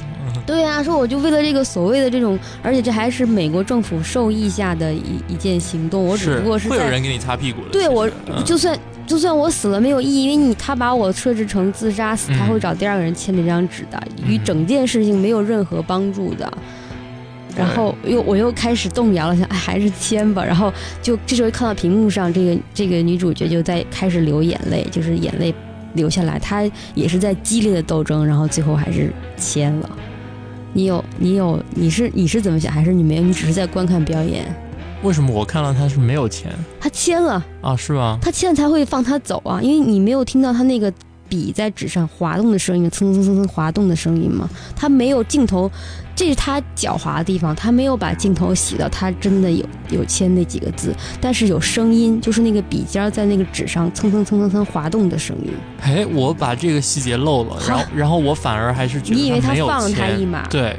[0.45, 7.69] 对呀，说我就为了这个所谓的这种，而且这还是美国政府授意下的一一件行动，我只不过是会有人给你擦屁股的。
[7.71, 8.07] 对我
[8.45, 8.77] 就算。
[9.05, 16.51] 就算我死了没有意义，因为你他把我设置成自杀死，他会找第二个人签那张纸的，与整件事情没有任何帮助的。
[17.55, 20.43] 然后又我又开始动摇了，想哎还是签吧。
[20.43, 25.55] 然后就这时候看到屏幕上这个这个女主角就在开始流眼泪，就是眼泪
[25.93, 29.89] 流下来，她也是在激烈的斗争，然后最后还是签了。
[30.73, 32.69] 你有你有你是你是怎么想？
[32.73, 33.23] 还是你没有？
[33.23, 34.53] 你只是在观看表演？
[35.03, 36.51] 为什么我看到他是没有签？
[36.79, 37.75] 他签了啊？
[37.75, 38.17] 是吗？
[38.21, 40.91] 他签了才会放他走啊，因为你没有听到他那个
[41.29, 44.49] 笔在纸上滑动的声音，蹭蹭蹭蹭滑动的声音吗？
[44.75, 45.71] 他没有镜头。
[46.15, 55.51] 这是他狡猾的地方，他没有把镜头洗到他真的有有签那几个字，但是有声音，就是那个笔尖在那个纸上蹭蹭蹭蹭蹭滑动的声音。
[55.81, 60.47] 哎，我把这个细节漏了，然后然后我反而还是觉得你以为他放了他一马？
[60.47, 60.75] 对，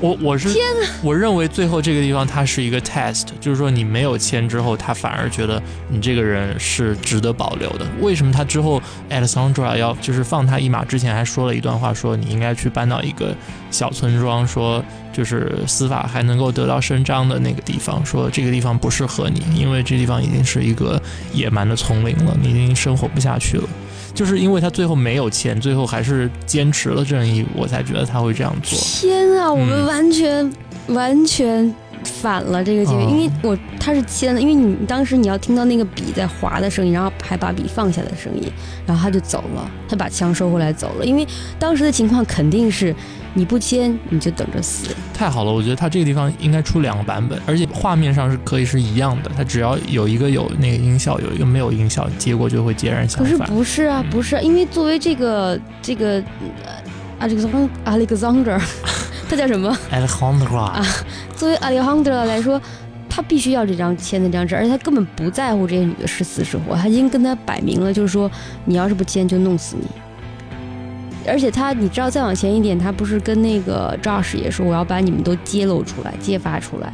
[0.00, 0.86] 我我是天哪！
[1.02, 7.86] 我认为最后这个地方它是一个 test，就是说你没有签之后，他反而觉得你这个人是值得保留的。
[8.00, 13.34] 为什么他之后 Alexandra 要就是放他一马之前还说了一段话，说你应该去搬到一个
[13.74, 14.82] 小村庄，说。
[15.14, 21.00] 就是司法还能够得到伸张的那个地方，说这个地方不适合你，因为这地方已经是一个
[21.32, 23.62] 野蛮的丛林了，你已经生活不下去了。
[24.12, 28.76] 就是因为他最后没有钱，最后还是坚持了正义，我才觉得他会这样做。
[28.76, 30.52] 天啊，我们完全
[30.88, 31.72] 完全
[32.04, 38.50] 反了这个结局，因为我他是签的，因为你当时你要听到那个笔在划的声音，然后还把笔放下的声音，
[38.86, 41.26] 然后他就走了，他把枪收回来走了，因为
[41.58, 42.94] 当时的情况肯定是。
[43.36, 44.94] 你不签，你就等着死。
[45.12, 49.30] 太好了，我觉得他这个地方应该出两个版本，而且画面上是可以是一样的。
[49.36, 53.38] 他只要有一个有那个音效，有一个没有音效，结果就会截然相反。
[53.38, 56.22] 不是不是啊，不是，因为作为这个这个
[57.20, 58.62] ，Alexander，
[59.34, 60.86] 他叫什么？Alexandra 啊。
[61.36, 62.60] 作为 Alexandra 来说，
[63.08, 68.30] 他必须要这张签那张纸，而且他根本不在乎这些女的是死是活，他已经跟他摆明了，就是说
[68.64, 69.86] 你要是不签，就弄死你。
[71.26, 76.92] 而且他，你知道，再往前一点，他不是跟那个 Josh 也说，我要把你们都揭露出来、揭发出来，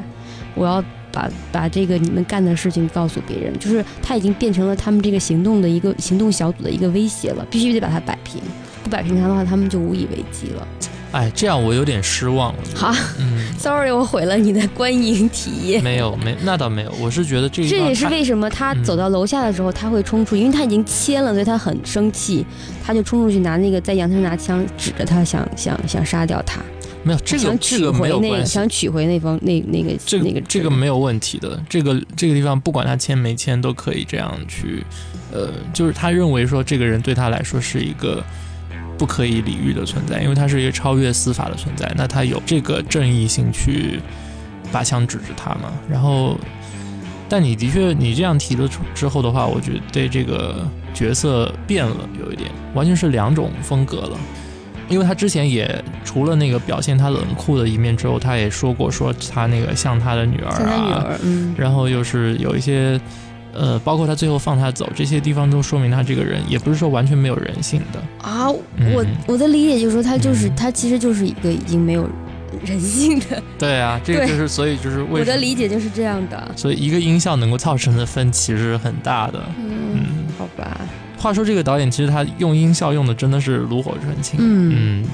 [0.55, 8.41] 我要把把这个你们干的事情告诉别人，就是他已经变成了他们这个行动的一个行动小组的一个威胁了，必须得把他摆平，
[8.83, 10.67] 不摆平他的话，他们就无以为继了。
[11.13, 12.63] 哎，这样我有点失望了。
[12.73, 15.83] 好，嗯，sorry，我毁了你的观影体验。
[15.85, 16.93] 没有，没，那倒没有。
[17.01, 22.47] 我是觉得这这也是为什么他走到楼下的时候他会冲出，因为他已经签了，所以他很生气，
[22.85, 26.61] 他就冲出去拿那个在阳台上拿枪指着他，想想想杀掉他。
[27.03, 28.53] 没有，这个这个没有关系。
[28.53, 31.61] 想取回那封那那个这个那个这个没有问题的。
[31.69, 34.85] 这个这个地方不管他签没签都可以这样去，
[35.33, 38.25] 呃，就是他认为说这个人对他来说是一个。
[38.99, 43.99] 不可以理喻的存在，因为他是一个超越司法的存在，那他有这个正义性去
[44.71, 45.73] 把枪指着他嘛？
[45.89, 46.39] 然后，
[47.29, 54.19] 但你的确，你这样提了之后的话，我觉得对这个角色变了有一点，完全是两种风格了。
[54.89, 61.07] 因为他之前也除了那个表现他冷酷的一面之后，他也说过说他那个像他的女儿啊，
[61.57, 63.01] 然后又是有一些。
[63.53, 68.49] 呃，包括他最后放他走，这些地方都说明他这个人也不是说完全没有人性的啊。
[68.49, 72.09] 我我的理解就是说，他就是他其实就是一个已经没有
[72.65, 73.43] 人性的。
[73.59, 76.53] 对啊，这个就是所以就是我的理解就是这样的。
[76.55, 79.43] 所以一个音效能够造成的分歧是很大的。
[79.59, 80.81] 嗯，好吧。
[81.19, 84.39] 话说这个导演其实他用音效用的真的是炉火纯青。
[84.41, 85.05] 嗯，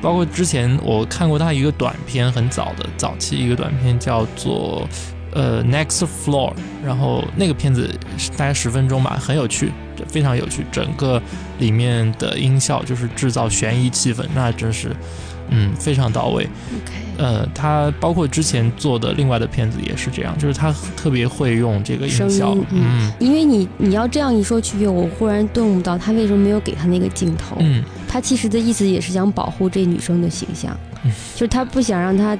[0.00, 4.88] 包括之前我看过他一个短片，很早的早期一个短片叫做。
[5.32, 6.52] 呃，Next Floor，
[6.84, 7.88] 然后那个片子
[8.36, 9.72] 大概十分钟吧，很有趣，
[10.08, 10.64] 非常有趣。
[10.72, 11.22] 整个
[11.58, 14.94] 里面的音效就是制造悬疑气氛，那真是，
[15.50, 16.44] 嗯，非常到位。
[16.44, 22.56] OK，呃，他包括之前做的另外的片子也是这样，就是他特别会用这个音效。
[22.70, 27.56] 嗯，因为你你要这样一说，区别我忽然顿悟到他为什么没有给他那个镜头。
[27.60, 32.36] 嗯，他其实的意思也是想保护这女生的形象，嗯就是他不想让他。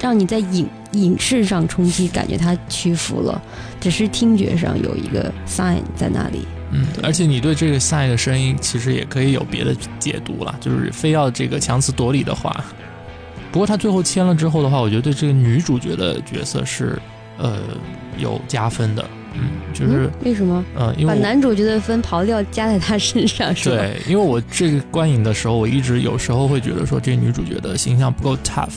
[0.00, 3.40] 让你在影影视上冲击，感觉他屈服了，
[3.80, 6.46] 只是听觉上有一个 sign 在那里。
[6.72, 12.64] 嗯，而且你对这个 sign 的声音，其实也可以有别的解读了，就是非要这个强词夺理的话。
[13.50, 16.96] 不过他最后签了之后的话，我觉得对这个女主角的角色是
[17.38, 17.58] 呃
[18.18, 19.04] 有加分的。
[19.34, 20.64] 嗯，就是为什么？
[20.76, 23.76] 嗯，因为把男主角的分刨掉加在他身上是吧？
[23.76, 28.68] 对，因为我这个观影的时候，我一直有时候会觉得说这女主角的形象不够 tough。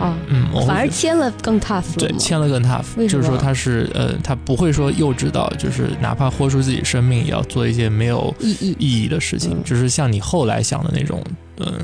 [0.00, 1.84] 好，嗯，反而签了更 tough。
[1.96, 3.06] 对，签了更 tough。
[3.06, 11.22] 就是说他是呃，他不会说幼稚到就是哪怕豁出自己生命也要做一些没有意义意义的事情，就是像你后来想的那种。
[11.62, 11.74] 嗯，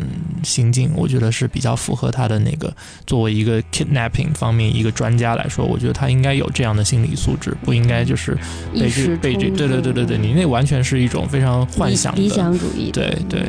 [0.43, 2.75] 心境我觉得是比较符合他的那个。
[3.07, 8.35] 作为一个 kidnapping 方面一个专家来说，我觉得他应该有这样的心理素质，不应该就是
[8.73, 9.51] 被这被这。
[9.51, 12.91] 对对对对对，你那完全是一种非常幻想的理想主义。
[12.91, 13.43] 对对，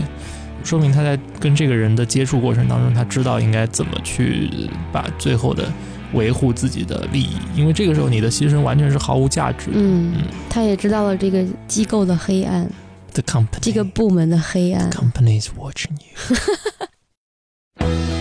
[0.67, 4.49] 说明他在跟这个人的接触过程当中，他知道应该怎么去
[4.91, 5.71] 把最后的
[6.11, 9.69] 维护自己的利益，因为这个时候你的牺牲完全是毫无价值。
[9.71, 10.15] 嗯，
[10.49, 12.69] 他也知道了这个机构的黑暗。
[13.13, 13.59] the company.
[13.61, 14.89] 这个部门的黑暗。
[14.89, 16.37] The company is watching you.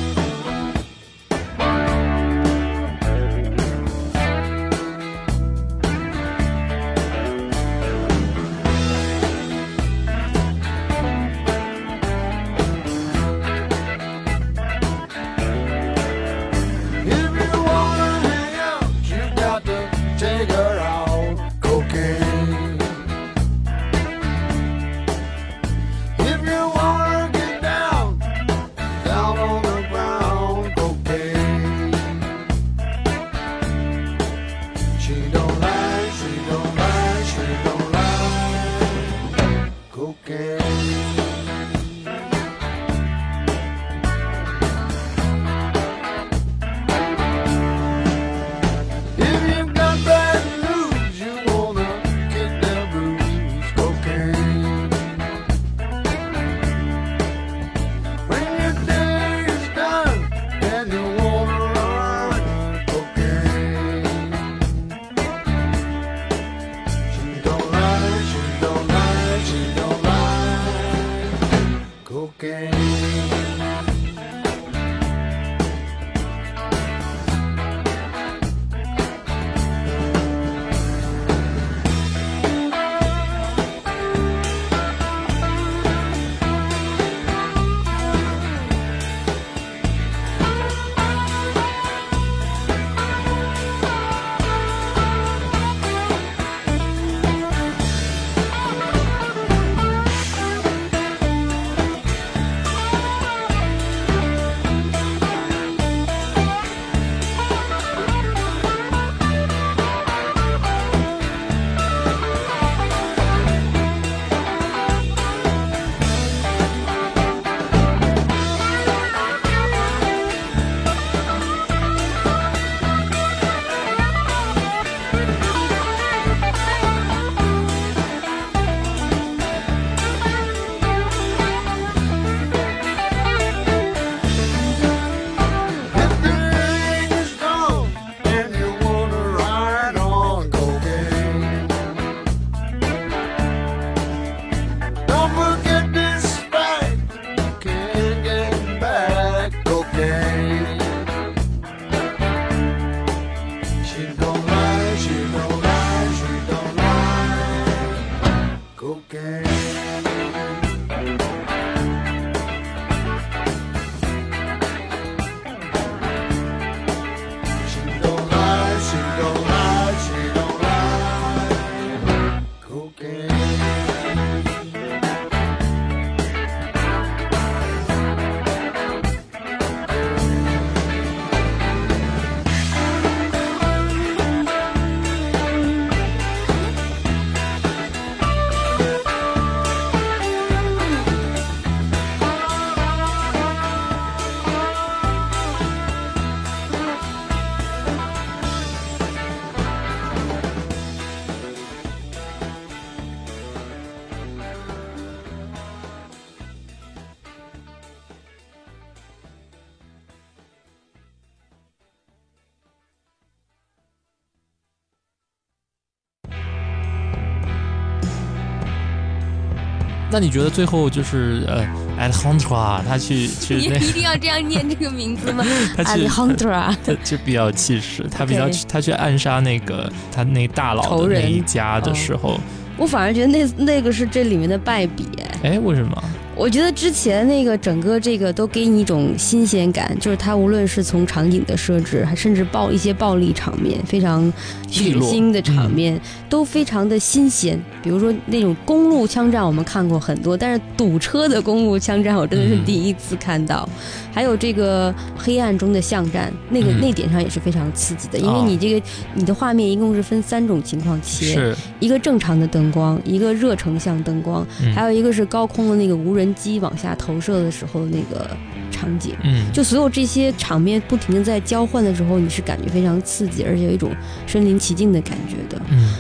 [220.17, 221.63] 那你觉得最后就是呃
[222.01, 225.45] ，Alejandra 他去去你一定要这样念这个名字吗？
[225.77, 232.41] 他 Alejandra 他就比较气势，他比较他去暗杀那个他那大佬的那一家的时候，
[232.79, 235.07] 我反而觉得那那个是这里面的败笔。
[235.43, 236.03] 哎，为什么？
[236.37, 244.31] 我觉得之前那个整个这个都给你一种新鲜感，就是它无论是从场景的设置，还甚至暴一些暴力场面，非常
[244.69, 247.59] 血腥的场面，都非常的新鲜。
[247.83, 253.67] 比如说那种公路枪战，我们看过很多，但是堵车的公路枪战，我真的是第一次看到。
[254.13, 266.26] 还有这个黑暗中的巷战，那个那点上也是非常刺激的，因为你这个你的画面一共是分三种情况切，一个正常的灯光，一个热成像灯光，还有一个是高空的那个无人。
[266.35, 268.37] 机往下投射的时候，那个
[268.71, 273.91] 场景，嗯，就所有这些场面不停的在交换的时候，你是感觉非常刺激，而且有一种
[274.27, 275.95] 身临其境的感觉的，嗯。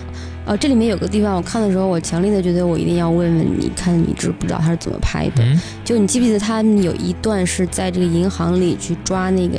[0.46, 5.44] 呃，这里面有个地方，我看的时候，我强烈的觉得我一定要问问你，看你知不知道他是怎么拍的？
[5.84, 9.58] 就你记不记得他们有一段是在这个银行里去抓那个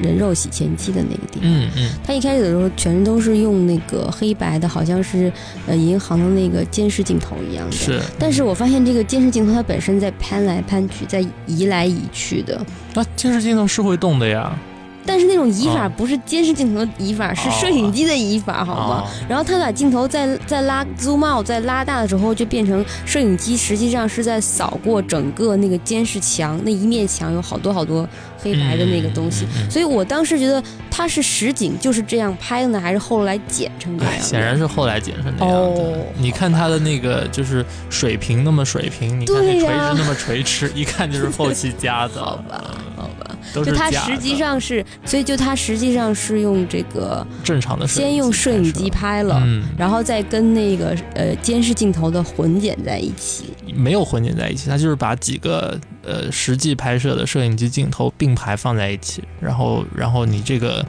[0.00, 1.42] 人肉洗钱机的那个地方？
[1.42, 1.90] 嗯嗯。
[2.02, 5.30] 他一开始的时候全都是用那个黑白的，好像是
[5.66, 7.72] 呃银行的那个监视镜头一样的。
[7.72, 8.00] 是。
[8.18, 12.58] 但是我发现这个监视镜头它本身在攀来攀去，在移来移去的。
[12.94, 14.58] 那监视镜头是会动的呀。
[15.04, 19.04] 但是那种移法不是监视镜头的移法，是摄影机的移法，好吗？
[19.28, 28.08] 然后他把镜头再再拉 zoom out，再拉大的时候，就变成摄影机实际上是在扫过整个那个监视墙，那一面墙有好多好多
[28.42, 29.46] 黑白的那个东西。
[29.70, 34.20] 所以我当时觉得它是实景就是这样拍的呢，还是后来剪成这样？
[34.20, 36.06] 显然是后来剪成那样的。
[36.18, 42.14] 你看它的那个就是水平那么水平，你看那垂直那么垂直， 一看就是后期加的。
[42.22, 43.36] 好吧，好吧。
[43.52, 49.42] 就它实际上是，所以就它实际上是用这个正常的，先用摄影机拍了，
[49.76, 53.52] 然后再跟那个呃监视镜头的混剪在一起。
[53.74, 60.84] 没有混剪在一起，它就是把几个呃实际拍摄的摄影机镜头并排放在一起，然后然后你这个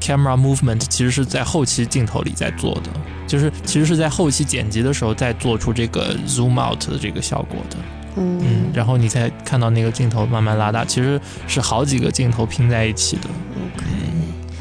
[0.00, 2.90] camera movement 其实是在后期镜头里在做的，
[3.26, 7.76] 就是其实是在后期剪辑的时候再做出这个 zoom out 的这个效果的。
[8.16, 13.28] 嗯，然后你才看到那个镜头慢慢拉大，其实是好几个镜头拼在一起的。
[13.56, 13.84] OK，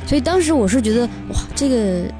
[0.08, 2.12] 所以当时我是觉得，哇，这个。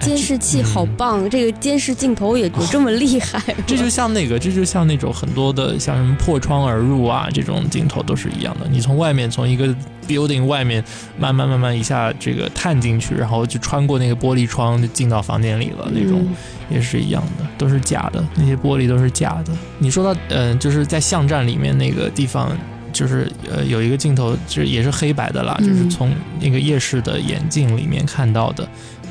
[0.00, 3.42] 监视器好棒，这个监视镜头也有这么厉害。
[3.66, 8.66] 这就像那个，这就像那种很多的像什么破窗而入啊，这种镜头都是一样的。
[8.70, 9.74] 你从外面从一个
[10.06, 10.84] building 外面
[11.18, 16.24] 慢慢慢慢一下这个探进去，然后就穿过那个玻璃窗就进到房间里了，那种
[16.70, 19.52] 也是一样的，都是假的，那些玻璃都是假的。
[19.78, 22.56] 你说到嗯，就是在巷战里面那个地方，
[22.92, 28.68] 就是呃有一个镜头，就是也是黑白的啦，就是从那个夜视的眼镜里面看到的。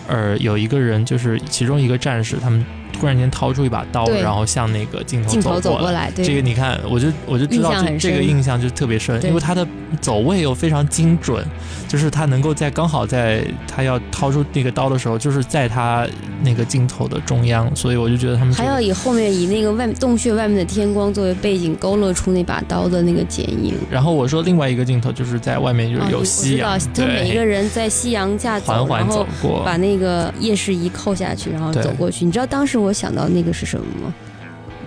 [0.08, 2.66] 呃有一个人，就是其中一个战士，他们。
[2.94, 6.12] 突然间掏出一把刀，然后向那个镜头走过来。
[6.16, 9.68] 这个你看，我就我就知道这这个印象就特别深，因为他的
[10.00, 11.46] 走位又非常精准，
[11.88, 16.08] 就是他能够在刚好在他要掏出那个刀的时候，就是在他
[16.42, 23.74] 那个镜头的中央，所以我就觉得他们还要以后面以那个外洞穴外面的天光作为背景，勾勒出那把刀的那个剪影。
[23.92, 32.24] 然后我说另外一个镜头就是在外面就是有夕阳，他每一个人在夕阳下缓缓走过，把那个夜视仪扣下去，然后走过去。
[32.24, 32.85] 你知道当时我。
[32.92, 34.14] 想到那个是什么吗？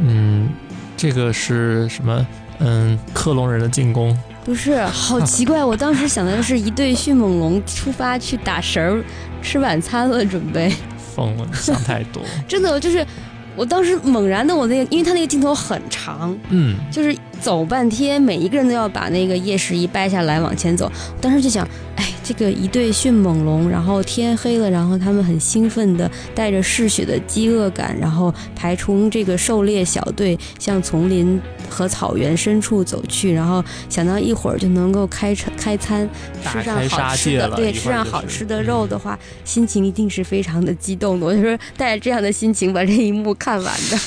[0.00, 0.48] 嗯，
[0.96, 2.26] 这个是什么？
[2.60, 4.16] 嗯，克隆人的进攻？
[4.44, 5.64] 不是，好奇怪！
[5.64, 9.02] 我当时想的是一对迅猛龙出发去打食儿，
[9.42, 10.72] 吃晚餐了，准备。
[11.14, 12.22] 疯了，想太多。
[12.48, 13.06] 真的，就是
[13.54, 20.90] 我当时猛然的，我那个，因为他那个镜头很长，嗯，就是走半天，每一个人都要把那个夜视仪掰下来往前走。
[21.20, 22.04] 当时就想，哎。
[22.28, 36.06] 这个一对迅猛龙，然后天黑了，然后他们很兴奋的带着嗜血的饥饿感，然后排除这个狩猎小队向丛林和草原深处走去，然后想到一会儿就能够开开餐，
[36.44, 41.24] 吃上好吃的，对，吃上好吃的肉的话，心情一定是非常的激动的。
[41.24, 43.98] 我就说带着这样的心情把这一幕看完的。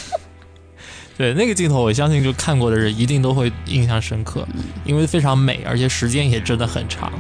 [1.22, 4.48] 对那个镜头，我相信就看过的人一定都会印象深刻，
[4.84, 7.12] 因为非常美，而且时间也真的很长。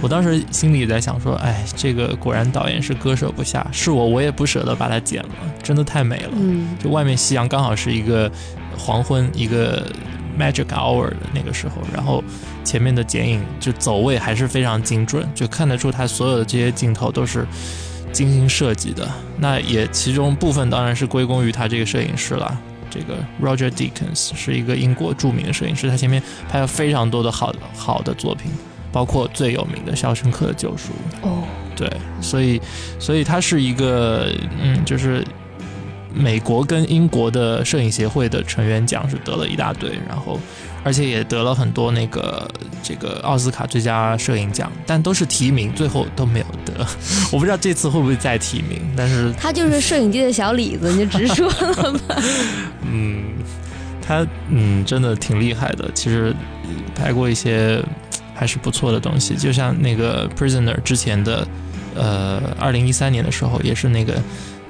[0.00, 5.28] 我当时心里在想说，哎，这个果然导演是割舍不下，是我我也不舍得把它剪了，
[5.62, 6.30] 真的太美了。
[6.82, 8.30] 就外面夕阳刚好是一个
[8.76, 9.86] 黄昏，一个
[10.38, 12.24] magic hour 的那个时候，然后
[12.64, 17.46] 前面的剪影就走位还是非常精准，就看得出他所有的这些镜头都是
[18.10, 19.06] 精心设计的。
[19.38, 22.58] 那也其中部分当然是归功于他这个摄影师了。
[22.90, 28.50] 这个 Roger Deakins 是一个英国著名的摄影师，他前面拍了非常多的好好的作品，
[28.90, 30.88] 包括最有名的《肖申克的救赎》。
[31.26, 31.44] 哦，
[31.76, 32.60] 对，所以，
[32.98, 35.24] 所以他是一个，嗯，就是
[36.12, 40.38] 美国跟英国的摄影协会的成员奖是得了一大堆，然后。
[40.82, 42.48] 而且也得了很多那个
[42.82, 46.86] 这个奥斯卡最佳摄影奖，但都是提名，最后都没有得。
[47.30, 52.16] 我不知道这次会不会再提名，但是他就是摄影界的小李子，你就直说了吧。
[52.82, 53.34] 嗯，
[54.00, 55.90] 他嗯，真的挺厉害的。
[55.94, 56.34] 其实
[56.94, 57.82] 拍过一些
[58.34, 61.46] 还是不错的东西，就像那个《Prisoner》之前的，
[61.94, 64.20] 呃，二零一三年的时候，也是那个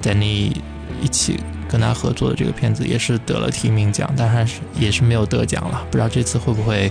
[0.03, 0.53] Danny
[1.01, 1.39] 一起
[1.69, 5.85] 跟他合作的这个片子，也是得了提名奖，但是也是没有得奖了。
[5.91, 6.91] 不知道这次会不会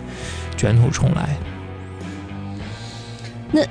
[0.55, 1.35] 卷土重来？
[3.51, 3.61] 那。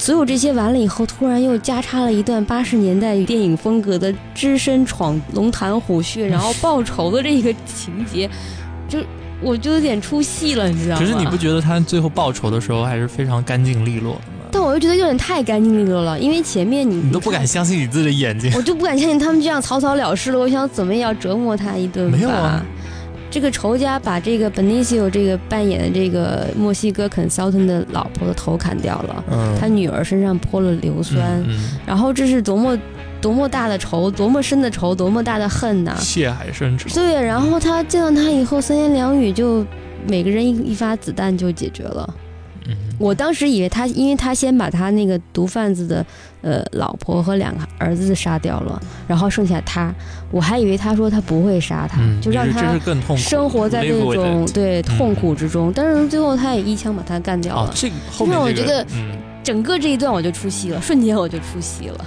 [0.00, 8.30] 所有这些完了以后，突然又加插了一段八十年代电影风格的只身闯龙潭虎穴，然后报仇的这个情节，
[8.88, 9.00] 就
[9.40, 11.00] 我就有点出戏了，你知道吗？
[11.00, 14.20] 可是你不觉得他最后报仇的时候还是非常干净利落？
[14.50, 20.38] 但我又觉得有点太干净利落了，因为前面你你都不敢相信你自己的眼睛，我就不敢相信他们这样草草了事了。
[20.38, 22.16] 我想怎么也要折磨他一顿吧。
[22.16, 22.64] 没有啊。
[23.30, 29.22] 这个仇家把这个 Benicio 这个扮演的这个墨西哥 consultant 的老婆的头砍掉了，
[29.60, 31.22] 他女儿身上泼了硫酸，
[31.84, 32.76] 然后这是多么
[33.20, 35.94] 多么大的仇，多么深的仇，多么大的恨呐！
[36.00, 36.88] 血海深仇。
[36.94, 39.62] 对，然后他见到他以后，三言两语就
[40.06, 42.08] 每个人一一发子弹就解决了。
[42.98, 46.04] 我当时以为他，因为他先把他那个毒贩子的
[46.42, 49.94] 呃老婆和两个儿子杀掉了，然后剩下他，
[50.30, 52.78] 我还以为他说他不会杀他，就让他
[53.16, 55.72] 生活在那种对痛苦之中。
[55.74, 57.72] 但是最后他也一枪把他干掉了。
[57.74, 58.84] 这个后面我觉得
[59.42, 62.04] 整个这一段我就出戏了，瞬间我就出戏了。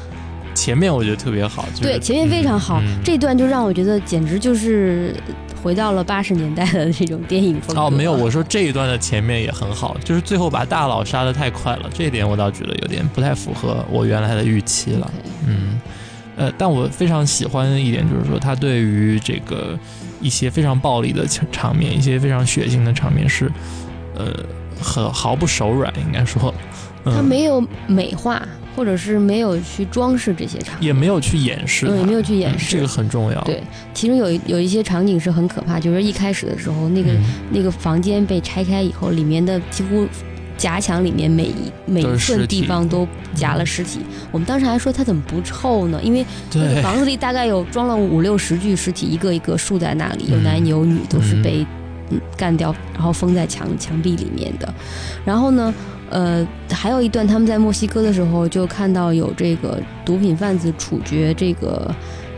[0.54, 5.16] 前面我觉得特别好，对前面非常好，这段就让我觉得简直就是。
[5.64, 7.84] 回到了八十年代的这种电影风格。
[7.84, 15.12] 哦，没有，我说这一段的前面也很好，就是最后把大佬杀的太快了，这一点我倒觉得有点不太符合我原来的预期了。
[15.45, 15.80] 嗯，
[16.36, 19.78] 呃，但我非常喜欢的一点就是说，他对于这个
[20.20, 23.47] 一些非常暴力的场面，一些非常血腥的场面是，
[24.16, 24.34] 呃，
[24.82, 26.52] 很毫不手软，应该说，
[27.06, 28.41] 他没有美化。
[28.76, 33.41] 或者是没有去装饰这些场景，也没有去掩饰，嗯，也没有去掩饰，这个很重要。
[33.41, 33.61] 对，
[33.93, 37.11] 其中有有一些场景是很可怕，就是一开始的时候，那个
[37.51, 40.07] 那个房间被拆开以后，里面的几乎
[40.57, 43.99] 夹墙里面每一每一寸地方都夹了尸体。
[44.32, 45.99] 我们当时还说它怎么不臭呢？
[46.03, 51.65] 因为那个房子里大概有装了五六十具尸体，一个一个竖在那里，有男有女，都是被
[52.38, 54.74] 干掉，然后封在墙墙壁里面的。
[55.26, 55.74] 然后呢？
[56.12, 61.89] 呃，还有一段，他们在墨西哥的时候就看到有这个毒品贩子处决这个，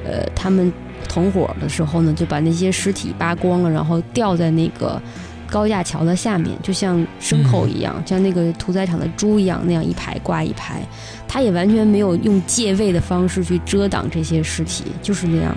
[0.05, 0.71] 呃，他们
[1.09, 5.01] 同伙的时候呢，就把那些尸体扒光了，然后吊在那个
[5.49, 10.81] 高架桥的下面，就像牲口一样，像那个屠宰场的猪一样，那样一排挂一排。
[11.27, 15.55] 他也完全没有用借位的方式去遮挡这些尸体，就是那样。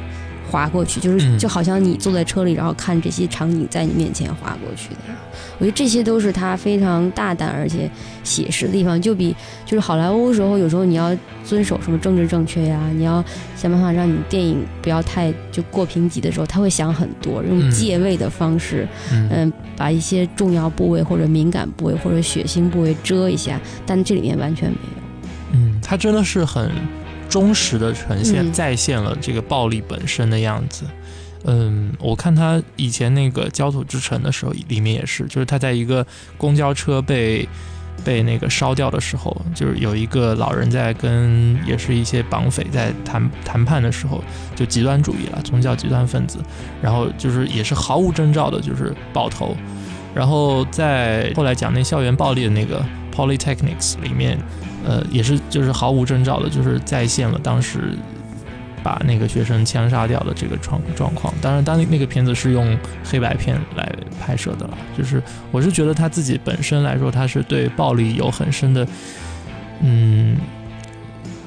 [0.56, 5.14] 划过去，就是就好像你坐在车里，然后看这些场景在你面前划过去的。
[5.58, 7.90] 我觉得这些都是他非常大胆而且
[8.24, 9.36] 写实的地方，就比
[9.66, 13.22] 就是好莱坞时候有时候你要遵守什么政治正确呀，你要
[13.54, 25.02] 想办法让你电影不要太就过评级的时候，他会想很多，用借位的方式，嗯，把一些重要部位或者敏感部位或者血腥部位遮一下，但这里面完全没有。
[25.52, 26.70] 嗯，他真的是很。
[27.28, 30.84] 忠实的呈现再现了这个暴力本身的样子。
[31.44, 36.04] 嗯，我看他以前那个《焦土之城》的时候，里面也是，就是他在一个
[36.36, 37.48] 公交车被
[38.04, 44.24] 被那个烧掉的时候，就是有一个老人在跟也是一些绑匪在谈谈判的时候，
[44.56, 46.38] 就极端主义了，宗教极端分子，
[46.82, 49.56] 然后就是也是毫无征兆的，就是爆头。
[50.14, 54.36] 然后在后来讲那校园暴力的那个 Polytechnics 里面。
[54.86, 57.98] 呃，也是，就是毫无征兆的，就是再现了当时
[58.84, 61.34] 把那个学生枪杀掉的这个状状况。
[61.42, 64.78] 当然，当那个片子是用黑白片来拍摄的了。
[64.96, 65.20] 就是
[65.50, 68.86] 我是觉得他自己本身来说，他是对暴力有很深的，
[69.82, 70.36] 嗯，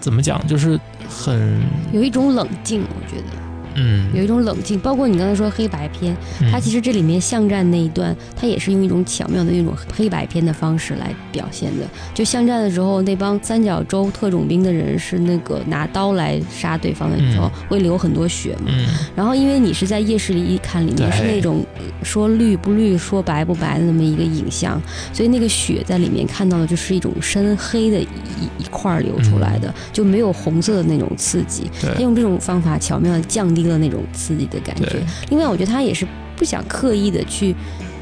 [0.01, 0.77] 怎么讲，就是
[1.07, 1.61] 很
[1.93, 3.48] 有一种冷静，我觉得。
[3.75, 6.15] 嗯，有一种冷静，包括你刚才说黑白片，
[6.51, 11.85] 它其实这里面巷战那一段，它也是用一种巧妙的那种黑白片的方式来表现的。
[12.13, 18.71] 就巷战的时候，那帮三角洲特种兵的人是那个拿刀来杀对方的时候，会流很多血嘛。
[19.15, 21.63] 然后因为你是在夜视里一看，里面是那种
[22.01, 24.81] 说绿不绿、说白不白的那么一个影像，
[25.13, 28.05] 所以那个血在里面看到的就是一种深黑的一
[28.57, 31.69] 一块流出来的，就没有红色的那种刺激。
[31.81, 33.58] 他用这种方法巧妙的降低。
[33.61, 35.01] 低了那种刺激的感觉。
[35.29, 37.53] 另外，我觉得他也是不想刻意的去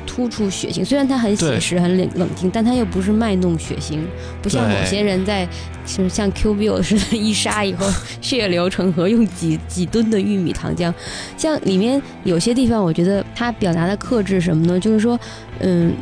[0.05, 3.99] 突出血腥，虽然他很写实、很冷冷静，但他又不是卖弄血腥，
[4.41, 5.47] 不像某些人在
[5.85, 7.87] 就是像 Q Bill 似的，一杀以后
[8.21, 10.93] 血流成河，用几几吨的玉米糖浆。
[11.35, 14.79] 像里面有些地方，我觉得他表达的克制什么呢？
[14.79, 15.19] 就是说，
[15.59, 15.93] 嗯，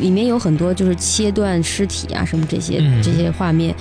[0.00, 3.74] 里面有很多就是切断尸体啊什么这些这些画面。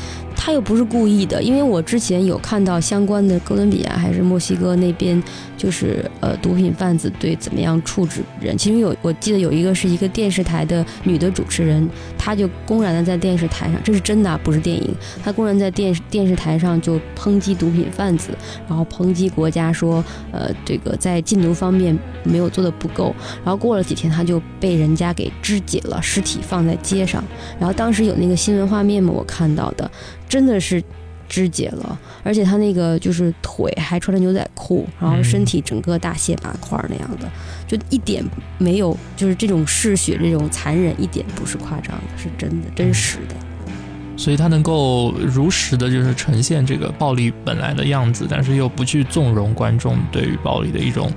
[0.44, 5.22] 他又不是故意的，因为我之前有看到相关的哥伦比亚还是墨西哥那边，
[5.56, 8.58] 就是呃毒品贩子对怎么样处置人。
[8.58, 11.88] 其中有我记得有一个是一个电视台的女的主持人，
[12.18, 14.92] 她就公然的在电视台上，这是真的不是电影，
[15.24, 18.36] 她公然在电视电视台上就抨击毒品贩子，
[18.68, 23.16] 然后抨击国家说呃这个在禁毒方面没有做的不够。
[23.46, 27.24] 然后过了几天，她就被人家给肢解了，尸体放在街上。
[27.60, 29.92] 然后当时有那个新闻画面嘛，我看到的。
[30.32, 30.82] 真的是
[31.28, 37.30] 肢解了，而且他那个就是腿还穿着牛仔裤，然后身体整个大卸八块那样的，
[37.68, 38.24] 就一点
[38.58, 43.36] 没有，就是这种嗜血这种残忍一点不是夸张的，是真的真实的。
[44.16, 51.12] 所以他能够如实的，就是呈现这个暴力本来的样子，但是又不去纵容观众对于暴力的一种。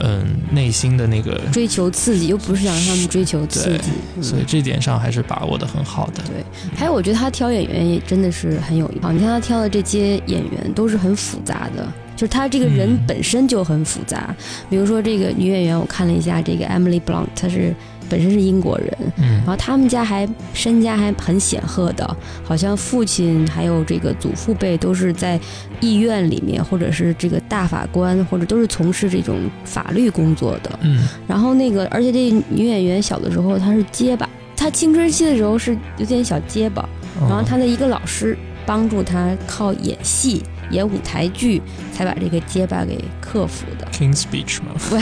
[0.00, 6.22] 嗯，内心的那个追求刺激，又不是想让他们追求刺激，所以这点上还是把握的很好的。
[6.24, 9.12] 对，还有我觉得他挑演员也真的是很有一套。
[9.12, 11.86] 你看他挑的这些演员都是很复杂的，
[12.16, 14.34] 就是他这个人本身就很复杂。
[14.68, 17.74] 比如说这个女演员，我看了一下这个 Emily Blunt，她是。
[18.12, 19.36] 本身是英国人，嗯。
[19.38, 25.40] 然后他们家还身家还很显赫的，好像父亲还有这个祖父辈都是在
[25.80, 30.78] 医院里面，或者是这个大法官，或者都是从事这种法律工作的。
[30.82, 36.86] 嗯，然后那个，而且这女演员小的时候她是结巴，她青春期的时候是有点小结巴，
[37.18, 38.36] 然后她的一个老师
[38.66, 40.42] 帮助他靠演戏。
[40.70, 41.60] 演舞台剧
[41.92, 43.86] 才把这个结巴给克服的。
[43.92, 44.72] King Speech 吗？
[44.88, 44.96] 不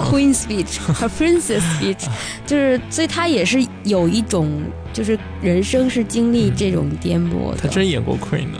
[0.00, 2.06] ，Queen Speech 和 Princess Speech，
[2.46, 4.48] 就是，所以他也是有一种，
[4.92, 7.56] 就是人生是经历这种颠簸的。
[7.62, 8.58] 他真演过 Queen 呢？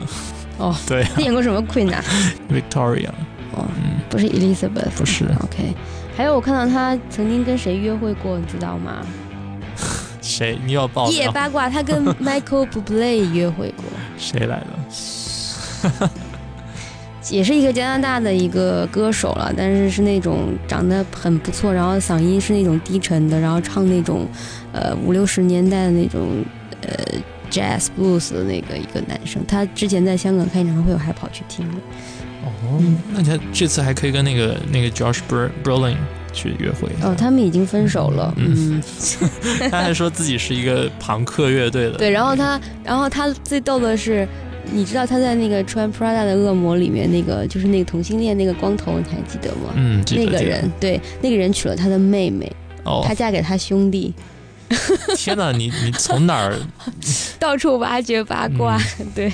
[0.59, 2.03] 哦， 对，他演过什么 Queen 啊
[2.51, 3.11] ？Victoria。
[3.53, 3.65] 哦，
[4.11, 5.27] 不是 Elizabeth，不是。
[5.45, 5.73] OK，
[6.17, 9.07] 还有我看到他曾经跟谁约会过，你知道吗？
[10.29, 10.59] 谁？
[10.65, 11.11] 你要报？
[11.11, 13.85] 夜八卦，他跟 Michael Bublé 约会过。
[14.17, 16.11] 谁来的？
[17.31, 24.27] 也是一个加拿大的一个歌手了，但是是那种长得很不错，然后嗓音是那种低沉的，然后唱那种，
[24.73, 26.43] 呃五六十年代的那种
[26.81, 26.89] 呃
[27.51, 29.45] jazz blues 的那个一个男生。
[29.47, 31.75] 他之前在香港开演唱会，我还跑去听了。
[32.45, 35.19] 哦，那他这次还可以跟那个那个 Josh
[35.63, 35.97] Brolin
[36.33, 36.89] 去约会。
[37.03, 38.33] 哦，他们已经分手了。
[38.37, 38.83] 嗯，
[39.71, 41.99] 他还说自己是一个朋克乐队的。
[41.99, 44.27] 对，然后他，然后他最逗的是。
[44.71, 49.73] 你知道他在那个穿 Prada 的恶魔里面那个就是那个同性恋那个光头，你还记得吗？
[49.75, 52.53] 嗯，那个人对那个人娶了他的妹妹，
[52.85, 54.13] 哦，他嫁给他兄弟。
[55.17, 56.55] 天哪，你你从哪儿
[57.41, 58.79] 到处挖掘八卦？
[59.15, 59.33] 对，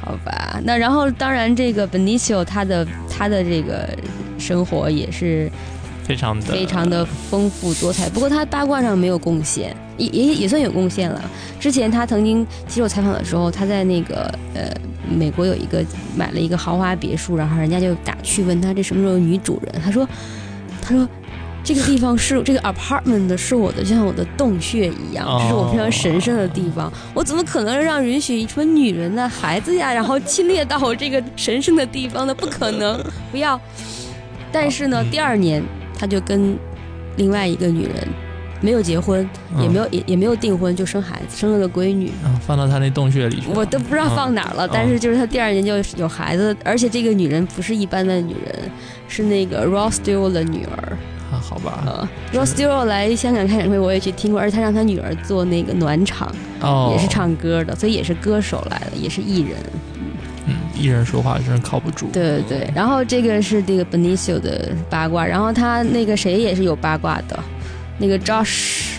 [0.00, 3.88] 好吧，那然后当然这个 Benicio 他的他的这个
[4.42, 5.50] 生活也是。
[6.04, 11.22] 非常的非常的丰富多彩，不过他八卦上没有贡献，也也也算有贡献了。
[11.60, 14.68] 之前他曾经接受采访的时候，他在那个呃
[15.08, 15.82] 美国有一个
[16.16, 20.06] 买了一个豪华别墅，然后人家就打趣问他这什么时候女主人，他说
[20.82, 21.08] 他说
[21.62, 32.34] 这个地方是这个 apartment 是我的，就像我的洞穴一样，这是我非常神圣的地方，我怎么可能让允许什么女人呢、孩子呀，然后侵略到我这个神圣的地方呢？
[32.34, 33.58] 不可能，不要。
[34.52, 35.62] 但是呢，第二年。
[35.94, 36.58] 他就跟
[37.16, 38.08] 另外一个女人
[38.60, 39.28] 没有结婚，
[39.60, 42.10] 也没有也也没有订婚，就生孩子，生了个闺女，
[42.44, 43.46] 放到他那洞穴里去。
[43.54, 48.68] 我都不知道放哪儿了，但是就是他第二年就有孩子，而且这个女人不是一般的女人，
[49.06, 50.98] 是那个 Ross Stewart 的女儿。
[51.30, 52.08] 啊，好吧。
[52.32, 56.34] Ross Stewart 来香港开演唱会，我也去听过，而且他让他女儿做那个暖场，
[56.90, 59.56] 也是唱歌的，所以也是歌手来的，也是艺人。
[60.82, 62.08] 艺人说话真是靠不住。
[62.12, 67.38] 对对对，然后这个是这个 Benicio 的八卦，然后他那个谁也是有八卦的，
[67.98, 68.96] 那个 Josh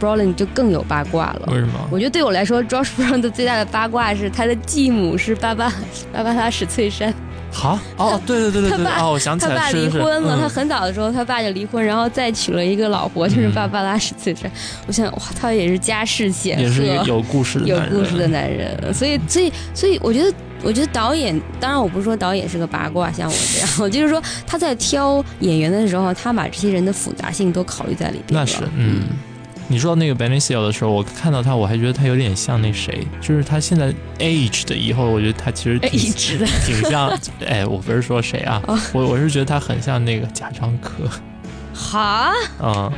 [0.00, 1.48] Brolin 就更有八卦了。
[1.48, 1.72] 为什么？
[1.90, 5.70] 我觉得对我来说，Josh Brolin 的最大的八卦是他的继母是芭芭
[6.12, 7.12] 芭芭拉史翠珊。
[7.50, 14.50] 好哦，对对对对对，哦，我想起来他爸离婚了，他很早的时候他爸就离婚，然后再娶了一个老婆，就是芭芭拉史翠珊。
[14.86, 18.92] 我想哇，他也是家世显赫，也是有故事的有故事的男人。
[18.92, 20.32] 所以所以所以，我觉得。
[20.62, 28.38] 我觉得导演，当然我不是说导演是个八卦，像我这样， 我就是说他在挑演员的时候，他把这些人的复杂性都考虑在里边。
[28.40, 29.02] 那是，嗯，
[29.68, 36.12] 你说那个 Benicio 的时候，我看到他，我还觉得他有点像那谁，就是他现在 age 的以后，我觉得他其实挺
[36.66, 37.08] 挺像，
[37.46, 38.60] 哎，我不是说谁啊，
[38.92, 41.08] 我我是觉得他很像那个贾樟柯。
[41.72, 42.32] 哈？
[42.60, 42.92] 嗯。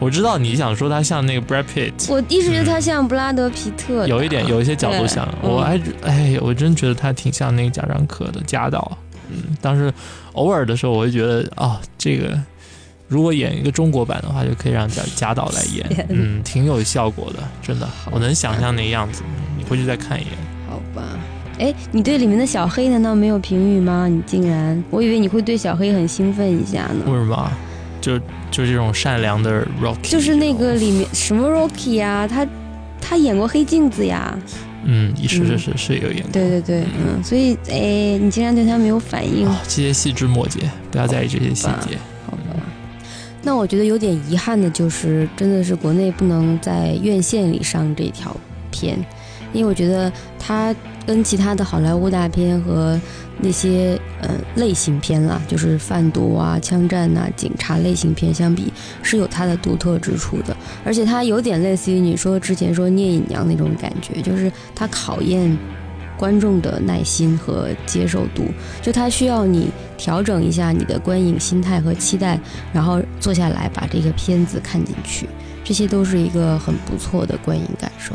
[0.00, 5.28] 我知道你想说他像那个 Brad Pitt，我一直觉得他像布拉德皮特，有一点有一些角度像。
[5.42, 8.96] 我还哎，我真觉得他挺像那个贾樟柯的贾导。
[9.28, 9.92] 嗯，当时
[10.32, 12.36] 偶尔的时候，我会觉得啊，这个
[13.08, 19.22] 如果演一个中国版的话，就可以让贾贾导来演， 嗯，挺有效果的，真的，我能想象那样子。
[19.58, 20.32] 你回去再看一眼。
[20.66, 21.02] 好吧，
[21.58, 24.08] 哎，你对里面的小黑难道没有评语吗？
[24.08, 27.04] 你竟然，我以为你会对小黑很兴奋一下呢。
[27.06, 27.52] 为什么？
[28.00, 28.18] 就
[28.50, 32.26] 就这种善良的 Rocky，就是那个里面什么 Rocky 呀？
[32.26, 32.46] 他
[33.00, 34.36] 他演过黑镜子呀。
[34.82, 36.32] 嗯，是是是是有演过。
[36.32, 39.46] 对对对，嗯，所以哎，你竟然对他没有反应？
[39.46, 41.98] 哦这些细枝末节，不要在意这些细节。
[42.24, 42.56] 好吧。
[43.42, 48.34] 那我觉得有点遗憾的就是，真的是国内不能在院线里上这条
[48.70, 48.98] 片，
[49.52, 50.74] 因为我觉得它
[51.10, 52.96] 跟其他的好莱坞大片和。
[53.42, 58.70] 那些呃类型片啦，就是贩毒啊、枪战呐、警察类型片相比，
[59.02, 60.54] 是有它的独特之处的。
[60.84, 65.56] 而且它有点类似于你说之前说聂隐娘那种感觉，就是它考验
[66.18, 68.44] 观众的耐心和接受度，
[68.82, 72.38] 就它需要你调整一下你的观影心态和期待，
[72.74, 75.26] 然后坐下来把这个片子看进去，
[75.64, 78.12] 这些都是一个很不错的观影感受。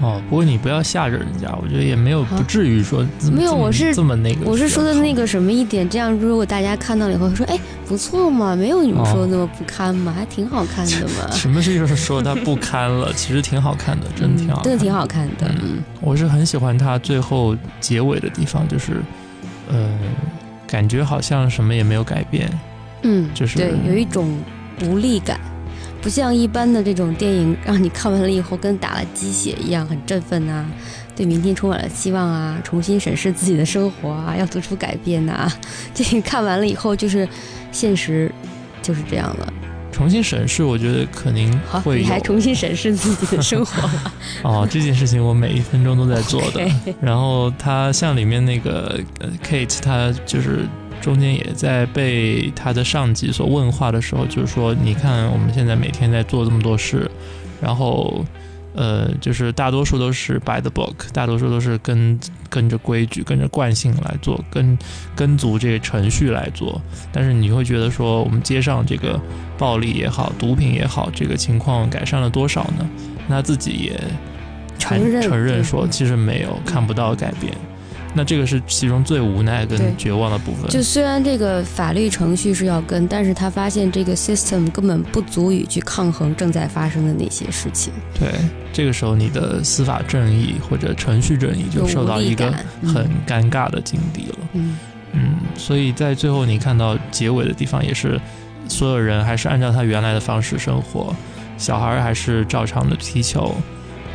[0.00, 11.30] 哦，不过你不要吓着人家，我觉得也没有不至于说没有，我是这么那个，我是说的那个什么一点，这样如果大家看到了以后说，哎，不错嘛，没有你们说的那么不堪嘛，还挺好看的嘛。
[11.32, 13.12] 什么是就是说它不堪了？
[13.14, 15.46] 其实挺好看的，真的挺好看，真的挺好看的。
[15.62, 19.00] 嗯，我是很喜欢它最后结尾的地方，就是，
[19.68, 19.96] 呃，
[20.66, 22.50] 感觉好像什么也没有改变。
[23.02, 24.36] 嗯，就是对，有一种
[24.82, 25.38] 无力感。
[26.04, 30.62] 不像一般的这种电影，让你看完了以后跟打了鸡血一样，很振奋啊，
[31.16, 35.50] 对明天充满了希望啊，重新审视自己的生活啊，要做出改变呐。
[35.94, 37.26] 这看完了以后，就是
[37.72, 38.30] 现实
[38.82, 39.50] 就是这样了。
[39.90, 41.50] 重新审视，我觉得肯定
[41.82, 42.00] 会。
[42.00, 43.88] 你还重新审视自己的生活？
[44.46, 46.60] 哦，这件事情我每一分钟都在做的。
[47.00, 49.00] 然后他像里面那个
[49.42, 50.68] Kate，他就是。
[51.04, 57.10] 中间也在被他的上级所问话的时候，就是说，你看我们现在每天在做这么多事，
[57.60, 58.24] 然后，
[58.74, 64.78] 呃，就是大多数都是 by the book，大多数都是跟跟着规矩、跟着惯性来做，跟
[65.14, 66.80] 跟足这个程序来做。
[67.12, 69.20] 但是你会觉得说，我们街上这个
[69.58, 72.88] 暴力也好、毒品也好，这个情况改善了多少呢？
[73.28, 74.00] 他自己也
[74.78, 77.52] 承承认说，其实没有看不到改变。
[78.14, 80.70] 那这个是其中最无奈跟绝望的部分。
[80.70, 87.92] 就虽然这个法律程序是要跟，但是他发现这个 system 根本不足以去抗衡正在发生的那些事情。
[88.18, 88.28] 对，
[88.72, 92.52] 这个时候你的司法正义或者程序正义就受到一个
[92.82, 94.38] 很尴尬的境地了。
[94.52, 94.78] 嗯
[95.12, 98.20] 嗯，所以在最后你看到结尾的地方，也是
[98.68, 101.14] 所有人还是按照他原来的方式生活，
[101.58, 103.54] 小孩还是照常的踢球。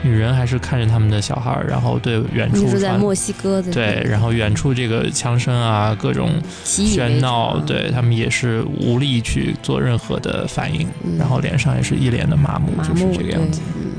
[0.01, 6.31] 女人还是看着他们的小孩，然后对远处在墨西哥的对，然后远处这个枪声啊，各种
[6.63, 10.87] 喧闹，对他们也是无力去做任何的反应，
[11.17, 13.59] 然后脸上也是一脸的麻木，就是这个样子。
[13.75, 13.91] 嗯，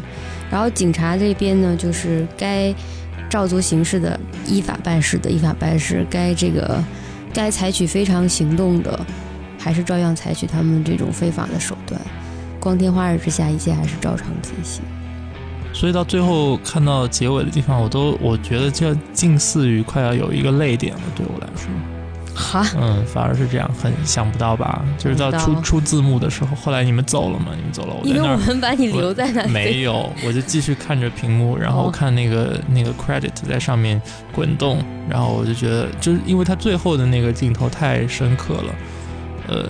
[0.50, 2.74] 然后警察这边呢，就是该
[3.28, 6.82] 照足形式的依法办事的依法办事，该这个
[7.34, 8.98] 该采取非常行动的，
[9.58, 12.00] 还是照样采取他们这种非法的手段。
[12.58, 14.82] 光天化日之下，一切还是照常进行。
[15.72, 21.70] 所以到最后看到结尾的地方，我都我觉得就近似于快要有一个泪点了，对我来说。
[22.32, 24.84] 哈，嗯，反而是这样，很想不到吧？
[24.96, 27.46] 就是到出出字幕的时候，后来你们走了吗？
[27.56, 29.46] 你们走了，我因为我们把你留在那。
[29.48, 34.00] 没有，我就继续看着屏幕，然后看那个那个 credit 在上面
[34.32, 38.74] 滚动，然后我就觉得，就是因为它最后的那个镜头太深刻了，
[39.48, 39.64] 呃。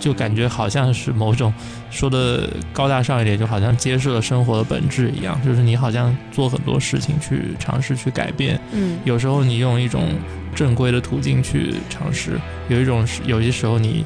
[0.00, 1.52] 就感觉好像是某种
[1.90, 5.40] 说的高大上一点，就好像揭示了生活的本质一样。
[5.44, 10.08] 就是你好像做很多事情去尝试去改变，嗯，有时候你用一种
[10.54, 12.38] 正规的途径去尝试，
[12.68, 14.04] 有一种有些时候你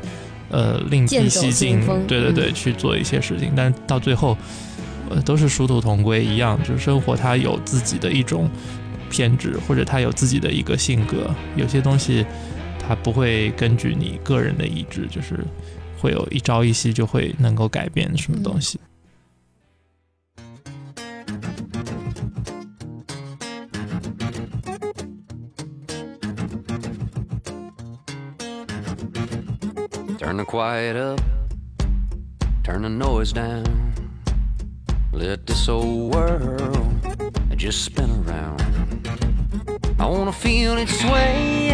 [0.51, 4.37] 呃另辟蹊径，对对对，去做一些事情，但到最后
[5.09, 8.49] 呃都是殊途同归一样，就是生活它有自己的一种
[9.09, 12.25] 偏执，或者它有自己的一个性格，有些东西
[12.79, 15.39] 它不会根据你个人的意志，就是。
[16.01, 18.81] 会有一朝一夕就会能够改变什么东西。
[30.19, 31.21] Turn the quiet up,
[32.65, 33.65] turn the noise down.
[35.13, 36.97] Let this old world
[37.57, 38.63] just spin around.
[39.99, 41.71] I wanna feel it sway,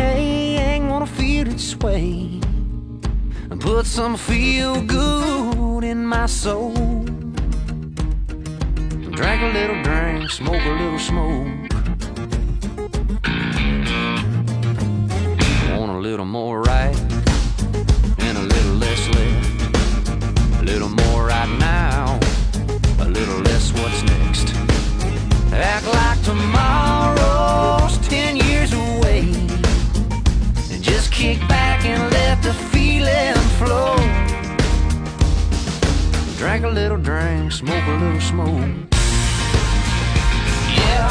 [0.88, 2.45] wanna feel it sway.
[3.66, 6.72] Put some feel good in my soul.
[9.10, 11.65] Drink a little drink, smoke a little smoke.
[36.66, 38.48] a little drink, smoke a little smoke.
[40.74, 41.08] Yeah.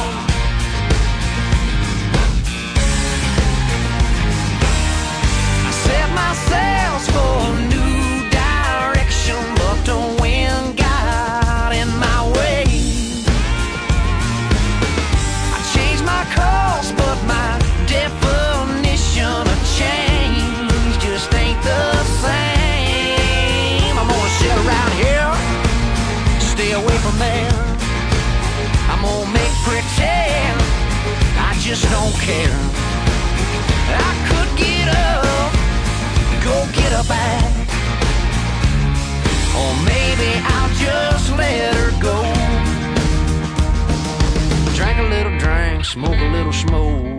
[5.63, 7.54] I set myself for
[32.25, 32.57] care.
[33.87, 35.53] I could get up,
[36.43, 37.51] go get her back.
[39.59, 42.17] Or maybe I'll just let her go.
[44.73, 47.14] Drink a little drink, smoke a little smoke.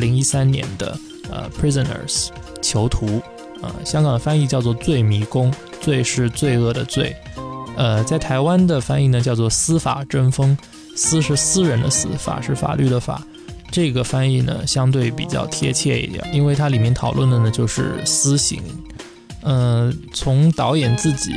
[0.00, 0.98] 零一三年的
[1.30, 2.28] 呃《Prisoners》
[2.60, 3.20] 囚徒，
[3.62, 7.14] 呃，香港的翻译叫做《罪迷宫》，罪是罪恶的罪。
[7.76, 10.56] 呃，在台湾的翻译呢叫做“司法争锋”，
[10.96, 13.22] 司是私人的司，法是法律的法。
[13.70, 18.60] 这个翻译呢相对比较贴切一点，因为它里面讨论的呢就是私刑。
[19.42, 21.34] 呃，从导演自己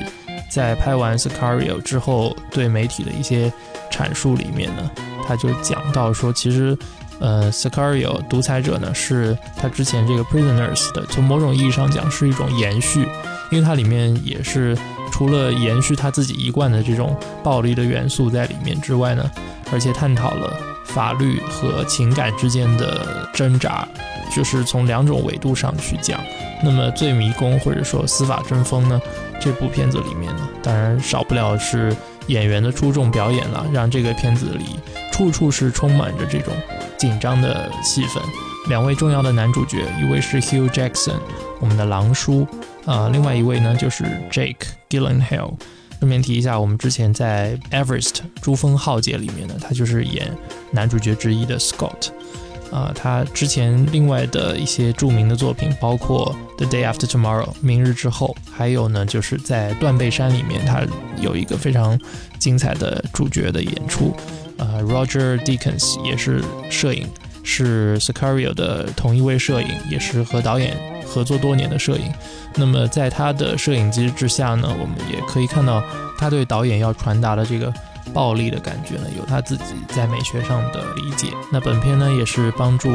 [0.52, 3.54] 在拍完《Scario》之后对媒体的一些
[3.92, 4.90] 阐述里面呢，
[5.26, 6.78] 他就讲到说，其实
[7.24, 13.08] 呃，《Scario》独裁者呢是他之前这个《Prisoners》的，从某种意义上讲是一种延续，
[13.50, 14.78] 因为它里面也是。
[15.12, 19.30] 除了延续他自己一贯的这种暴力的元素在里面之外呢，
[19.72, 20.52] 而且探讨了
[20.86, 23.88] 法律和情感之间的挣扎，
[24.36, 26.20] 就是从两种维度上去讲。
[26.64, 29.00] 那么《罪迷宫》或者说《司法争锋》呢，
[29.40, 31.96] 这部片子里面呢，当然少不了是
[32.26, 34.66] 演员的出众表演了，让这个片子里
[35.14, 36.52] 处处是充满着这种
[36.98, 38.20] 紧张的气氛。
[38.68, 41.20] 两位重要的男主角，一位是 Hugh Jackson，
[41.60, 42.48] 我们的狼叔。
[42.86, 44.56] 啊，另外一位呢就是 Jake
[44.90, 45.54] Gyllenhaal。
[46.00, 47.56] 顺便提一下，我们之前在
[47.86, 48.10] 《Everest》
[48.42, 50.36] 珠峰浩劫里面呢，他就是演
[50.72, 52.10] 男主角之一的 Scott。
[52.72, 60.82] 啊，他之前另外的一些著名的作品包括《The Day After Tomorrow》明日之后，还有呢就是在《断背山》里面，他
[61.22, 62.00] 有一个非常
[62.40, 64.16] 精彩的主角的演出。
[64.58, 67.08] 呃，Roger Deakins 也是摄影，
[67.44, 70.78] 是 Sicario 的同一位摄影，也是和导演。
[71.06, 72.12] 合作多年的摄影，
[72.56, 75.84] 那么在他的摄影机之下呢，我们也可以看到
[76.18, 77.72] 他对导演要传达的这个
[78.12, 81.28] 暴力的感觉呢，有他自己在美学上的理解。
[81.52, 82.90] 那本片呢，也是帮助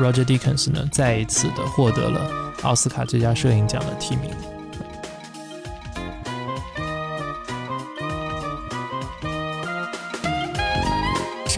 [0.00, 2.28] Roger Deakins 呢再一次的获得了
[2.62, 4.30] 奥斯卡最佳摄影奖的提名。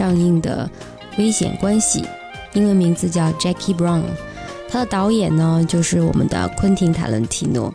[0.03, 0.69] 上映的
[1.17, 2.01] 《危险关系》，
[2.51, 4.01] 英文名字叫 Jackie Brown。
[4.67, 7.73] 他的导演呢，就是我们的昆汀·塔伦提诺。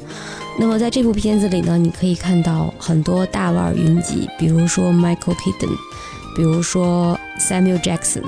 [0.58, 5.74] 那么在这部片子里呢，你可以看到很多大腕云集，比如说 Michael Keaton，
[6.36, 8.24] 比如说 Samuel Jackson，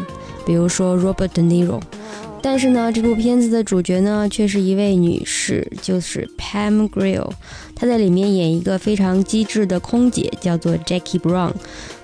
[0.46, 1.82] 比如说 Robert De Niro。
[2.42, 7.30] 但是呢，这部片子的主角呢，却是一位女士，就是 Pam Grier。
[7.74, 11.52] 她在里面演一个非常机智的空姐，叫做 Jackie Brown。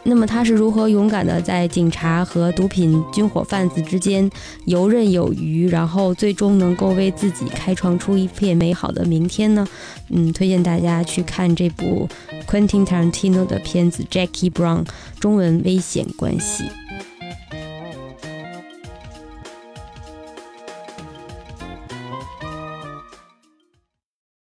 [0.04, 4.30] 那么她是如何勇敢的在警察和毒品军火贩子之间
[4.66, 9.66] 游刃有余，然后最终能够为自己开创出一片美好的明天呢？
[10.10, 12.08] 嗯，推荐大家去看这部
[12.46, 14.84] Quentin Tarantino 的片子《Jackie Brown》，
[15.18, 16.64] 中文《危险关系》。